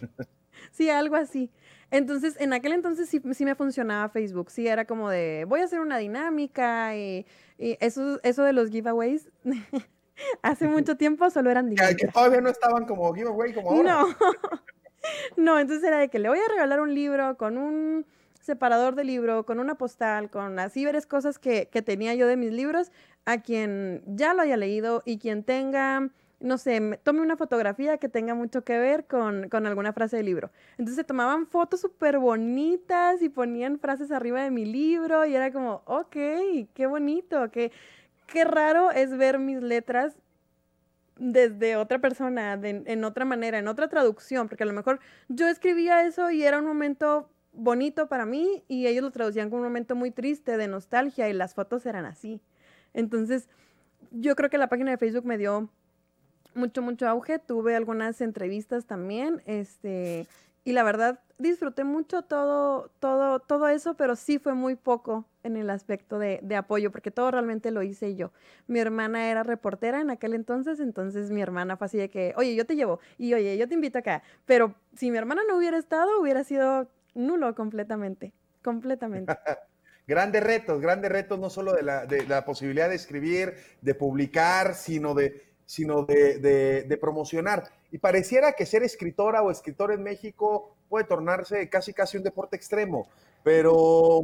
[0.70, 1.50] sí, algo así.
[1.90, 4.50] Entonces, en aquel entonces sí, sí, me funcionaba Facebook.
[4.50, 7.26] Sí, era como de, voy a hacer una dinámica y,
[7.58, 9.30] y eso, eso de los giveaways.
[10.42, 11.96] hace mucho tiempo solo eran dinámicas.
[11.96, 13.92] Que, que todavía no estaban como giveaway como ahora.
[13.92, 14.06] No.
[15.36, 18.06] No, entonces era de que le voy a regalar un libro con un
[18.40, 22.36] separador de libro, con una postal, con así varias cosas que, que tenía yo de
[22.36, 22.92] mis libros,
[23.24, 28.08] a quien ya lo haya leído y quien tenga, no sé, tome una fotografía que
[28.08, 30.50] tenga mucho que ver con, con alguna frase del libro.
[30.72, 35.50] Entonces se tomaban fotos súper bonitas y ponían frases arriba de mi libro y era
[35.50, 36.16] como, ok,
[36.72, 37.72] qué bonito, qué,
[38.28, 40.16] qué raro es ver mis letras
[41.16, 46.06] desde otra persona, en otra manera, en otra traducción, porque a lo mejor yo escribía
[46.06, 49.96] eso y era un momento bonito para mí y ellos lo traducían como un momento
[49.96, 52.40] muy triste, de nostalgia y las fotos eran así.
[52.92, 53.48] Entonces,
[54.10, 55.70] yo creo que la página de Facebook me dio
[56.54, 57.38] mucho, mucho auge.
[57.38, 60.26] Tuve algunas entrevistas también, este,
[60.64, 65.56] y la verdad disfruté mucho todo, todo, todo eso, pero sí fue muy poco en
[65.56, 68.32] el aspecto de, apoyo, porque todo realmente lo hice yo.
[68.66, 72.54] Mi hermana era reportera en aquel entonces, entonces mi hermana fue así de que, oye,
[72.54, 74.22] yo te llevo, y oye, yo te invito acá.
[74.44, 78.32] Pero si mi hermana no hubiera estado, hubiera sido nulo completamente,
[78.62, 79.32] completamente.
[80.06, 84.74] grandes retos, grandes retos, no solo de la, de la posibilidad de escribir, de publicar,
[84.74, 87.64] sino de, sino de, de, de, promocionar.
[87.90, 92.56] Y pareciera que ser escritora o escritor en México puede tornarse casi casi un deporte
[92.56, 93.08] extremo,
[93.42, 94.22] pero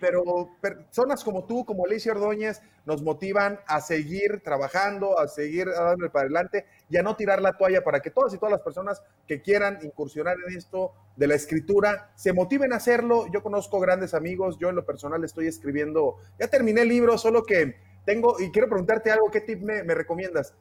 [0.00, 6.10] pero personas como tú, como Alicia Ordóñez, nos motivan a seguir trabajando, a seguir dándole
[6.10, 9.02] para adelante y a no tirar la toalla para que todas y todas las personas
[9.26, 13.26] que quieran incursionar en esto de la escritura se motiven a hacerlo.
[13.32, 17.44] Yo conozco grandes amigos, yo en lo personal estoy escribiendo, ya terminé el libro, solo
[17.44, 20.54] que tengo, y quiero preguntarte algo, ¿qué tip me, me recomiendas?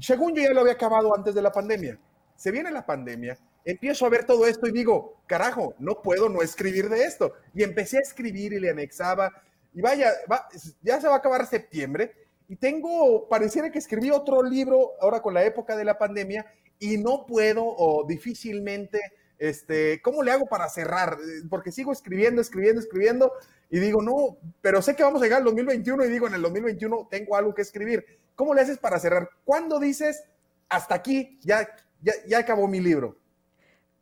[0.00, 1.98] Según yo ya lo había acabado antes de la pandemia.
[2.36, 6.42] Se viene la pandemia, empiezo a ver todo esto y digo, carajo, no puedo no
[6.42, 7.34] escribir de esto.
[7.54, 9.32] Y empecé a escribir y le anexaba.
[9.74, 10.12] Y vaya,
[10.82, 12.14] ya se va a acabar septiembre
[12.48, 16.46] y tengo, pareciera que escribí otro libro ahora con la época de la pandemia
[16.78, 19.00] y no puedo o difícilmente,
[19.38, 21.18] este, ¿cómo le hago para cerrar?
[21.50, 23.32] Porque sigo escribiendo, escribiendo, escribiendo
[23.68, 26.42] y digo, no, pero sé que vamos a llegar al 2021 y digo, en el
[26.42, 28.04] 2021 tengo algo que escribir.
[28.34, 29.28] ¿Cómo le haces para cerrar?
[29.44, 30.24] ¿Cuándo dices,
[30.70, 31.68] hasta aquí, ya,
[32.00, 33.18] ya, ya acabó mi libro?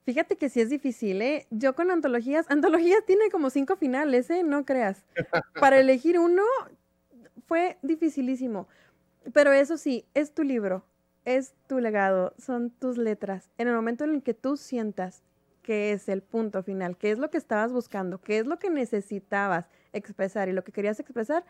[0.07, 1.49] Fíjate que sí es difícil, ¿eh?
[1.51, 4.45] Yo con antologías, antologías tiene como cinco finales, ¿eh?
[4.45, 5.05] No creas.
[5.61, 6.45] Para elegir uno
[7.49, 8.69] fue dificilísimo.
[9.33, 10.85] Pero eso sí, es tu libro,
[11.25, 13.51] es tu legado, son tus letras.
[13.59, 15.25] En el momento en el que tú sientas
[15.65, 18.71] que es el punto final, qué es lo que estabas buscando, qué es lo que
[18.71, 21.45] necesitabas expresar y lo que querías expresar,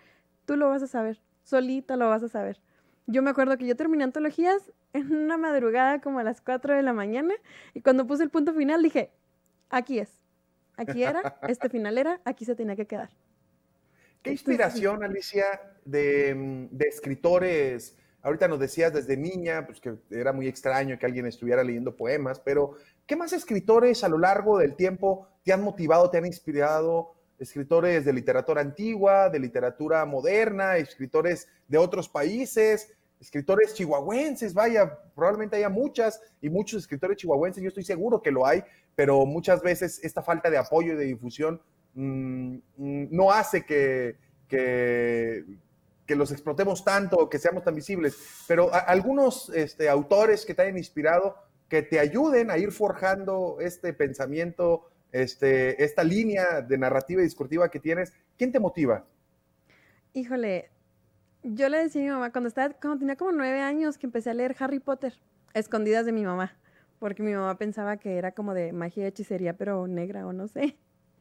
[0.46, 2.58] tú lo vas a saber, solito lo vas a saber.
[3.06, 6.82] Yo me acuerdo que yo terminé antologías en una madrugada como a las 4 de
[6.82, 7.34] la mañana
[7.72, 9.12] y cuando puse el punto final dije,
[9.70, 10.10] aquí es,
[10.76, 13.10] aquí era, este final era, aquí se tenía que quedar.
[14.22, 15.44] ¿Qué inspiración, Alicia,
[15.84, 17.96] de, de, escritores?
[18.22, 22.40] Ahorita nos decías desde niña, pues que era muy extraño que alguien estuviera leyendo poemas,
[22.40, 22.72] pero
[23.06, 27.15] ¿qué más escritores a lo largo del tiempo te han motivado, te han inspirado?
[27.38, 35.56] Escritores de literatura antigua, de literatura moderna, escritores de otros países escritores chihuahuenses, vaya, probablemente
[35.56, 38.62] haya muchas y muchos escritores chihuahuenses, yo estoy seguro que lo hay,
[38.94, 41.60] pero muchas veces esta falta de apoyo y de difusión
[41.94, 44.16] mm, mm, no hace que,
[44.48, 45.44] que,
[46.08, 51.36] los explotemos tanto, que seamos tan visibles, pero algunos este, autores que te hayan inspirado,
[51.68, 54.88] que te ayuden a ir forjando este pensamiento,
[55.22, 59.06] este, esta línea de narrativa y discursiva que tienes, ¿quién te motiva?
[60.12, 60.70] Híjole,
[61.42, 64.34] yo le decía a mi mamá, cuando, estaba, tenía como nueve años, que empecé a
[64.34, 65.14] leer Harry Potter,
[65.54, 66.56] escondidas de mi mamá,
[66.98, 70.48] porque mi mamá pensaba que era como de magia y hechicería, pero negra o no
[70.48, 70.76] sé.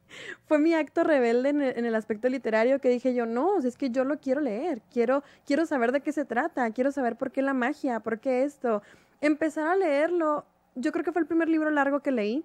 [0.46, 4.04] Fue mi acto rebelde en el, aspecto literario que dije yo, no, es que yo
[4.04, 7.54] lo quiero leer, quiero, quiero saber de qué se trata, quiero saber por qué la
[7.54, 8.82] magia, por qué esto.
[9.20, 12.44] Empezar a leerlo, yo creo que fue el primer libro largo que leí,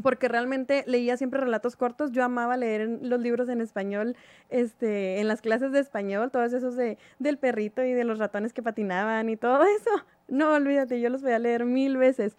[0.00, 2.12] porque realmente leía siempre relatos cortos.
[2.12, 4.16] Yo amaba leer los libros en español,
[4.48, 8.52] este, en las clases de español, todos esos de, del perrito y de los ratones
[8.52, 9.90] que patinaban y todo eso.
[10.28, 12.36] No, olvídate, yo los voy a leer mil veces.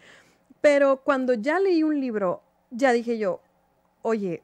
[0.62, 3.42] Pero cuando ya leí un libro, ya dije yo,
[4.02, 4.42] oye,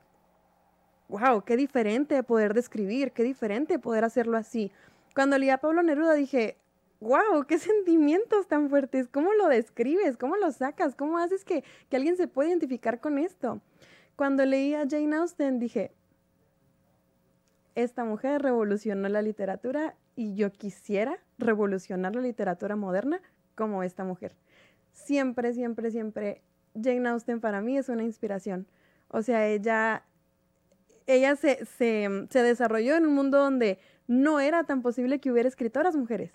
[1.08, 4.72] wow, qué diferente poder describir, qué diferente poder hacerlo así.
[5.16, 6.58] Cuando leí a Pablo Neruda dije,
[7.00, 10.18] wow, qué sentimientos tan fuertes, ¿cómo lo describes?
[10.18, 10.96] ¿Cómo lo sacas?
[10.96, 13.62] ¿Cómo haces que, alguien se pueda identificar con esto?
[14.16, 15.92] Cuando leí a Jane Austen dije,
[17.76, 23.22] esta mujer revolucionó la literatura y yo quisiera revolucionar la literatura moderna
[23.56, 24.36] como esta mujer.
[24.92, 26.42] Siempre, siempre, siempre,
[26.76, 28.68] Jane Austen para mí es una inspiración.
[29.08, 30.04] O sea, ella,
[31.08, 35.96] ella se, se desarrolló en un mundo donde no era tan posible que hubiera escritoras
[35.96, 36.34] mujeres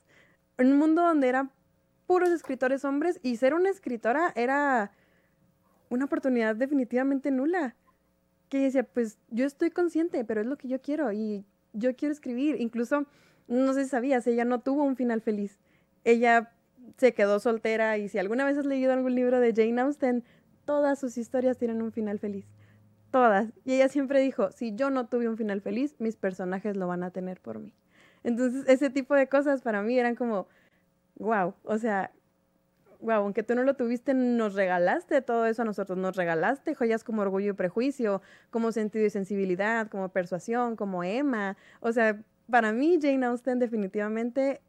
[0.59, 1.51] en un mundo donde eran
[2.07, 4.93] puros escritores hombres y ser una escritora era
[5.89, 7.77] una oportunidad definitivamente nula.
[8.49, 12.13] Que decía, pues yo estoy consciente, pero es lo que yo quiero y yo quiero
[12.13, 12.61] escribir.
[12.61, 13.07] Incluso,
[13.49, 15.59] no sé si sabías, ella no tuvo un final feliz.
[16.05, 16.53] Ella
[16.99, 20.25] se quedó soltera y si alguna vez has leído algún libro de Jane Austen,
[20.65, 22.47] todas sus historias tienen un final feliz.
[23.11, 23.53] Todas.
[23.65, 27.03] Y ella siempre dijo, si yo no tuve un final feliz, mis personajes lo van
[27.03, 27.75] a tener por mí.
[28.25, 30.49] Entonces, ese tipo de cosas para mí eran como,
[31.17, 32.11] wow, o sea,
[33.01, 37.05] wow, aunque tú no lo tuviste, nos regalaste todo eso a nosotros, nos regalaste joyas
[37.05, 41.57] como orgullo y prejuicio, como sentido y sensibilidad, como persuasión, como Emma.
[41.81, 42.21] O sea,
[42.51, 44.63] para mí Jane Austen definitivamente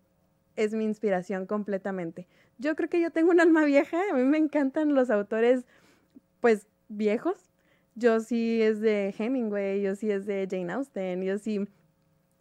[0.57, 2.27] es mi inspiración completamente.
[2.57, 5.65] Yo creo que yo tengo un alma vieja, a mí me encantan los autores,
[6.41, 7.51] pues, viejos.
[7.95, 11.65] Yo sí es de Hemingway, yo sí es de Jane Austen, yo sí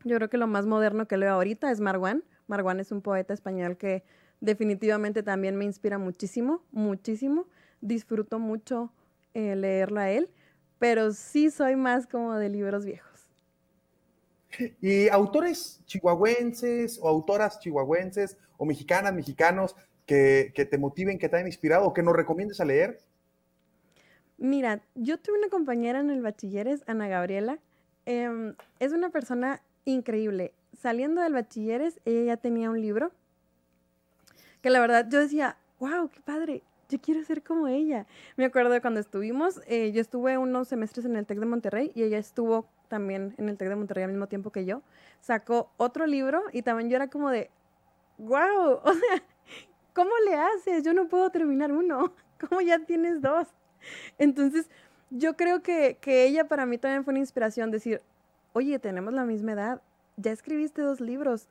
[0.05, 2.25] yo creo que lo más moderno que leo ahorita es Marwan.
[2.47, 4.05] Marwan es un poeta español que
[4.41, 7.47] definitivamente también me inspira muchísimo, muchísimo.
[7.81, 8.93] Disfruto mucho
[9.35, 10.31] eh, leerlo a él,
[10.79, 13.11] pero sí soy más como de libros viejos.
[14.81, 19.75] ¿Y autores chihuahuenses o autoras chihuahuenses o mexicanas, mexicanos
[20.07, 23.01] que, que te motiven, que te hayan inspirado o que nos recomiendes a leer?
[24.39, 27.59] Mira, yo tuve una compañera en el bachilleres, Ana Gabriela,
[28.05, 30.53] em, es una persona increíble.
[30.73, 33.13] Saliendo del bachilleres, ella ya tenía un libro
[34.61, 38.07] que la verdad yo decía, wow, qué padre, yo quiero ser como ella.
[38.37, 41.93] Me acuerdo de cuando estuvimos, eh, yo estuve unos semestres en el TEC de Monterrey
[41.95, 44.83] y ella estuvo también en el TEC de Monterrey al mismo tiempo que yo.
[45.21, 47.51] Sacó otro libro y también yo era como de,
[48.19, 49.23] wow, o sea,
[49.93, 50.83] ¿cómo le haces?
[50.83, 52.15] Yo no puedo terminar uno,
[52.49, 53.49] ¿cómo ya tienes dos?
[54.19, 54.71] Entonces,
[55.11, 58.01] yo creo que, que ella para mí también fue una inspiración, decir,
[58.55, 59.83] oye, tenemos la misma edad,
[60.17, 61.49] ya escribiste dos libros,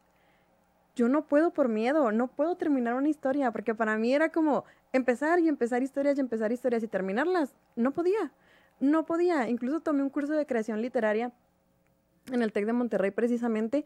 [0.96, 4.64] yo no puedo por miedo, no puedo terminar una historia, porque para mí era como
[4.92, 7.56] empezar y empezar historias y empezar historias y terminarlas.
[7.76, 8.32] No podía,
[8.80, 9.50] no podía.
[9.50, 11.32] Incluso tomé un curso de creación literaria
[12.32, 13.86] en el TEC de Monterrey precisamente,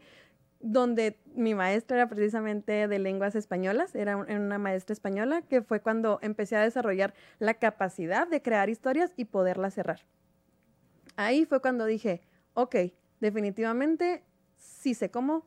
[0.60, 6.18] donde mi maestra era precisamente de lenguas españolas, era una maestra española, que fue cuando
[6.20, 10.00] empecé a desarrollar la capacidad de crear historias y poderlas cerrar.
[11.16, 12.20] Ahí fue cuando dije,
[12.54, 12.76] ok,
[13.20, 14.22] definitivamente
[14.56, 15.46] sí sé cómo,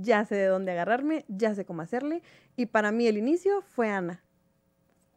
[0.00, 2.22] ya sé de dónde agarrarme, ya sé cómo hacerle.
[2.56, 4.22] Y para mí el inicio fue Ana.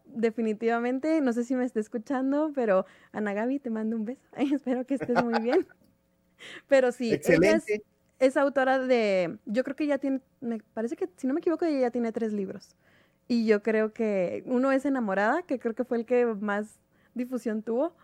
[0.06, 4.22] Definitivamente, no sé si me está escuchando, pero Ana Gaby, te mando un beso.
[4.38, 5.68] espero que estés muy bien.
[6.68, 7.86] Pero sí, Excelente.
[8.20, 11.64] es, autora de, yo creo que ya tiene, me parece que, si no me equivoco,
[11.64, 12.76] ella ya tiene tres libros.
[13.30, 16.80] Y yo creo que uno es Enamorada, que creo que fue el que más
[17.14, 17.96] difusión tuvo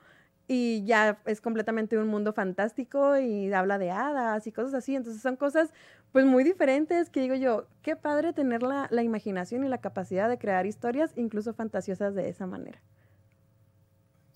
[0.52, 4.96] y ya es completamente un mundo fantástico y habla de hadas y cosas así.
[4.96, 5.70] Entonces son cosas
[6.12, 10.28] pues muy diferentes que digo yo, qué padre tener la, la imaginación y la capacidad
[10.28, 12.82] de crear historias incluso fantasiosas de esa manera.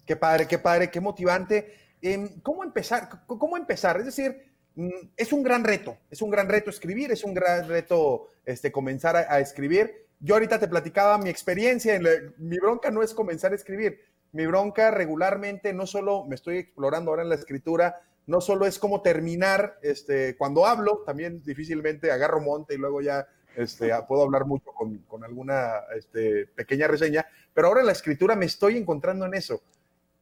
[0.05, 1.73] Qué padre, qué padre, qué motivante.
[1.99, 3.09] Em, ¿Cómo empezar?
[3.25, 3.97] ¿Cómo empezar?
[3.97, 7.67] Es decir, mm, es un gran reto, es un gran reto escribir, es un gran
[7.67, 10.09] reto este, comenzar a, escribir.
[10.19, 11.99] Yo ahorita te platicaba mi experiencia,
[12.37, 13.99] mi bronca no es comenzar a escribir,
[14.33, 18.79] mi bronca regularmente no solo me estoy explorando ahora en la escritura, no solo es
[18.79, 24.45] como terminar, este, cuando hablo, también difícilmente agarro monte y luego ya este, puedo hablar
[24.45, 29.35] mucho con, alguna este, pequeña reseña, pero ahora en la escritura me estoy encontrando en
[29.35, 29.61] eso.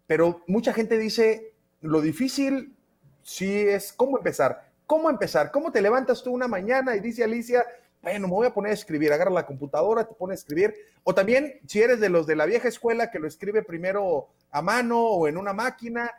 [0.07, 2.76] Pero mucha gente dice, lo difícil
[3.22, 4.70] sí es cómo empezar.
[4.86, 5.51] ¿Cómo empezar?
[5.51, 7.66] ¿Cómo te levantas tú una mañana y dice Alicia,
[8.02, 10.74] bueno, me voy a poner a escribir, agarra la computadora, te pone a escribir.
[11.04, 14.62] O también, si eres de los de la vieja escuela que lo escribe primero a
[14.62, 16.12] mano o en una máquina,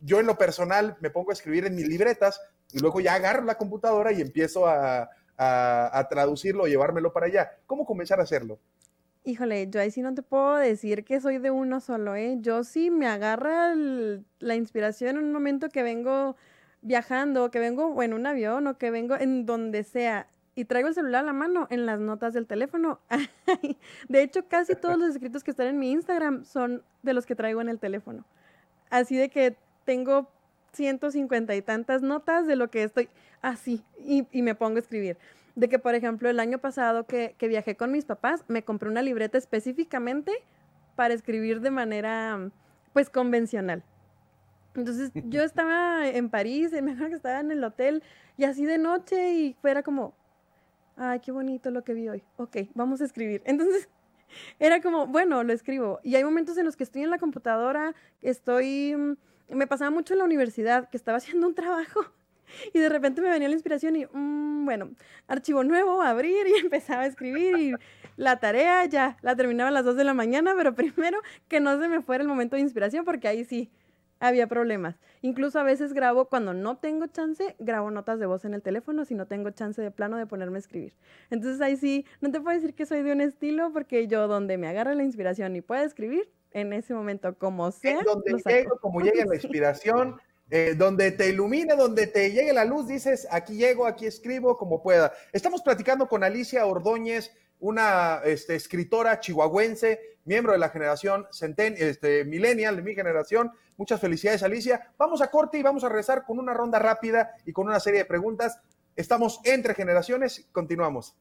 [0.00, 2.40] yo en lo personal me pongo a escribir en mis libretas
[2.72, 5.08] y luego ya agarro la computadora y empiezo a,
[6.08, 7.50] traducirlo o llevármelo para allá.
[7.66, 8.60] ¿Cómo comenzar a hacerlo?
[9.24, 12.36] Híjole, yo ahí sí no te puedo decir que soy de uno solo, ¿eh?
[12.40, 16.36] Yo sí me agarra la inspiración en un momento que vengo
[16.82, 20.94] viajando, que vengo en un avión o que vengo en donde sea y traigo el
[20.94, 23.00] celular a la mano en las notas del teléfono.
[24.08, 27.34] de hecho, casi todos los escritos que están en mi Instagram son de los que
[27.34, 28.24] traigo en el teléfono.
[28.90, 30.28] Así de que tengo
[30.72, 33.08] 150 y tantas notas de lo que estoy
[33.42, 35.16] así y, me pongo a escribir.
[35.54, 38.88] De que, por ejemplo, el año pasado que, que viajé con mis papás, me compré
[38.88, 40.32] una libreta específicamente
[40.96, 42.50] para escribir de manera,
[42.92, 43.82] pues, convencional.
[44.74, 48.02] Entonces, yo estaba en París, me acuerdo que estaba en el hotel
[48.36, 50.14] y así de noche y fuera como,
[50.96, 52.22] ay, qué bonito lo que vi hoy.
[52.36, 53.42] Ok, vamos a escribir.
[53.46, 53.88] Entonces,
[54.58, 56.00] era como, bueno, lo escribo.
[56.02, 59.16] Y hay momentos en los que estoy en la computadora, estoy, mm,
[59.56, 62.00] me pasaba mucho en la universidad, que estaba haciendo un trabajo
[62.72, 64.90] y de repente me venía la inspiración y, mm, bueno,
[65.26, 67.74] archivo nuevo, abrir y empezaba a escribir y
[68.16, 71.80] la tarea ya la terminaba a las 2 de la mañana, pero primero que no
[71.80, 73.70] se me fuera el momento de inspiración porque ahí sí
[74.20, 74.96] había problemas.
[75.22, 79.04] Incluso a veces grabo, cuando no tengo chance, grabo notas de voz en el teléfono
[79.04, 80.94] si no tengo chance de plano de ponerme a escribir.
[81.30, 84.58] Entonces ahí sí, no te puedo decir que soy de un estilo porque yo donde
[84.58, 88.00] me agarra la inspiración y puedo escribir, en ese momento, como sea.
[88.02, 90.16] donde llego, como llegue la inspiración,
[90.50, 94.82] eh, donde te ilumine, donde te llegue la luz, dices, aquí llego, aquí escribo, como
[94.82, 95.12] pueda.
[95.32, 102.24] Estamos platicando con Alicia Ordóñez, una este, escritora chihuahuense, miembro de la generación centen, este,
[102.24, 103.52] millennial de mi generación.
[103.76, 104.92] Muchas felicidades, Alicia.
[104.96, 108.00] Vamos a corte y vamos a rezar con una ronda rápida y con una serie
[108.00, 108.60] de preguntas.
[108.94, 110.46] Estamos entre generaciones.
[110.52, 111.16] Continuamos.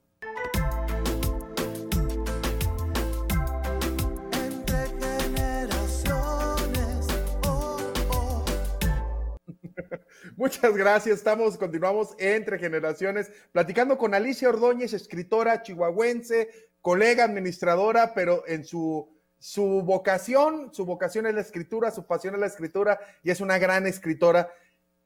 [10.37, 11.17] Muchas gracias.
[11.17, 16.49] Estamos, continuamos entre generaciones, platicando con Alicia Ordóñez, escritora chihuahuense,
[16.81, 19.09] colega administradora, pero en su,
[19.43, 23.57] su vocación, su vocación es la escritura, su pasión es la escritura y es una
[23.57, 24.49] gran escritora.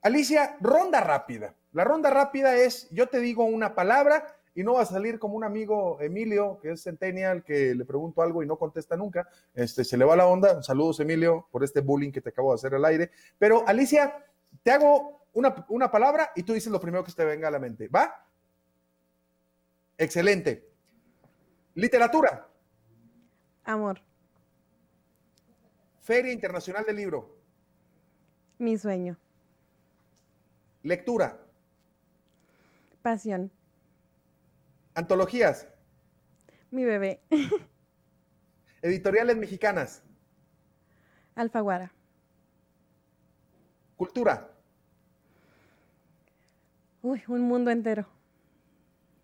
[0.04, 1.56] Alicia, ronda rápida.
[1.72, 5.38] La ronda rápida es, yo te digo una palabra y no va a salir como
[5.38, 9.28] un amigo Emilio, que es Centennial, que le pregunto algo y no contesta nunca.
[9.56, 10.62] Este, se le va la onda.
[10.62, 13.10] Saludos, Emilio, por este bullying que te acabo de hacer al aire.
[13.40, 14.24] Pero, Alicia,
[14.62, 17.58] te hago una, una palabra y tú dices lo primero que te venga a la
[17.58, 17.88] mente.
[17.88, 18.24] ¿Va?
[19.98, 20.70] Excelente.
[21.74, 22.48] Literatura.
[23.64, 24.07] Amor.
[26.08, 27.36] Feria Internacional del Libro.
[28.60, 29.18] Mi sueño.
[30.82, 31.38] Lectura.
[33.02, 33.52] Pasión.
[34.94, 35.68] Antologías.
[36.72, 37.20] Mi bebé.
[38.82, 40.02] Editoriales mexicanas.
[41.36, 41.92] Alfaguara.
[43.98, 44.50] Cultura.
[47.02, 48.08] Uy, un mundo entero.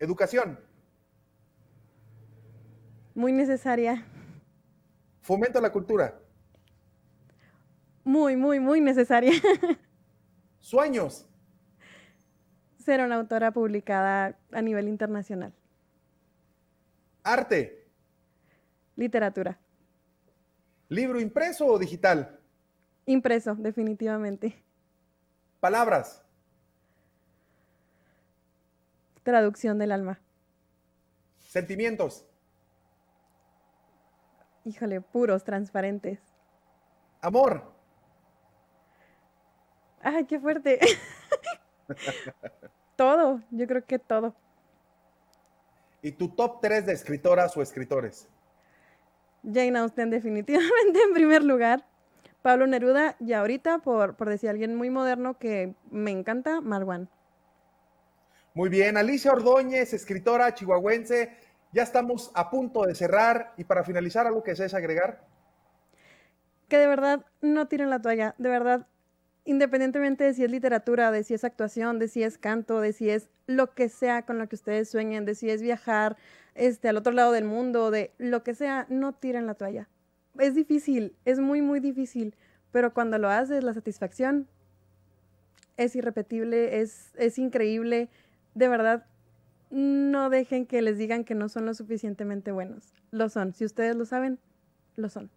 [0.00, 0.60] Educación.
[3.14, 4.04] Muy necesaria.
[5.22, 6.20] Fomento a la cultura.
[8.04, 9.32] Muy, muy, muy necesaria.
[10.60, 11.26] Sueños.
[12.78, 15.54] Ser una autora publicada a nivel internacional.
[17.22, 17.88] Arte.
[18.96, 19.58] Literatura.
[20.88, 22.38] Libro impreso o digital.
[23.06, 24.62] Impreso, definitivamente.
[25.60, 26.22] Palabras.
[29.22, 30.20] Traducción del alma.
[31.38, 32.26] Sentimientos.
[34.64, 36.20] Híjole, puros, transparentes.
[37.22, 37.73] Amor.
[40.04, 40.78] Ay, qué fuerte.
[42.96, 44.34] todo, yo creo que todo.
[46.02, 48.28] ¿Y tu top 3 de escritoras o escritores?
[49.42, 51.86] Jane Austen definitivamente en primer lugar.
[52.42, 57.08] Pablo Neruda y ahorita, por, por decir alguien muy moderno que me encanta, Marwan.
[58.52, 61.34] Muy bien, Alicia Ordóñez, escritora chihuahuense.
[61.72, 65.24] Ya estamos a punto de cerrar y para finalizar, algo que desees agregar.
[66.68, 68.86] Que de verdad no tiren la toalla, de verdad,
[69.44, 73.10] independientemente de si es literatura, de si es actuación, de si es canto, de si
[73.10, 76.16] es lo que sea con lo que ustedes sueñen, de si es viajar
[76.54, 79.88] este, al otro lado del mundo, de lo que sea, no tiren la toalla.
[80.38, 82.34] Es difícil, es muy, muy difícil,
[82.72, 84.48] pero cuando lo haces, la satisfacción
[85.76, 88.08] es irrepetible, es, es increíble.
[88.54, 89.06] De verdad,
[89.70, 92.94] no dejen que les digan que no son lo suficientemente buenos.
[93.10, 93.52] Lo son.
[93.52, 94.38] Si ustedes lo saben,
[94.96, 95.30] lo son.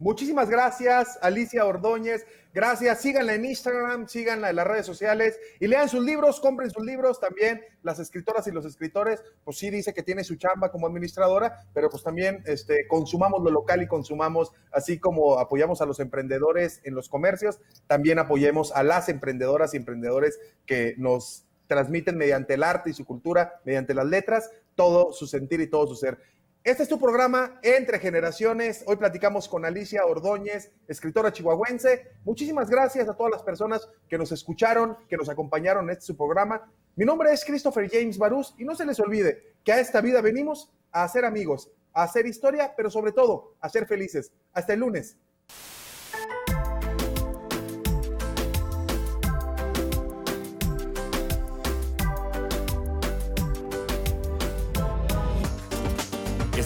[0.00, 2.24] Muchísimas gracias, Alicia Ordóñez.
[2.54, 3.02] Gracias.
[3.02, 7.20] Síganla en Instagram, síganla en las redes sociales y lean sus libros, compren sus libros
[7.20, 7.60] también.
[7.82, 11.90] Las escritoras y los escritores, pues sí dice que tiene su chamba como administradora, pero
[11.90, 16.94] pues también este, consumamos lo local y consumamos, así como apoyamos a los emprendedores en
[16.94, 22.88] los comercios, también apoyemos a las emprendedoras y emprendedores que nos transmiten mediante el arte
[22.88, 26.18] y su cultura, mediante las letras, todo su sentir y todo su ser.
[26.62, 28.84] Este es tu programa Entre Generaciones.
[28.86, 32.12] Hoy platicamos con Alicia Ordóñez, escritora chihuahuense.
[32.22, 36.18] Muchísimas gracias a todas las personas que nos escucharon, que nos acompañaron en este su
[36.18, 36.70] programa.
[36.96, 40.20] Mi nombre es Christopher James Barús y no se les olvide que a esta vida
[40.20, 44.30] venimos a hacer amigos, a hacer historia, pero sobre todo a ser felices.
[44.52, 45.16] Hasta el lunes.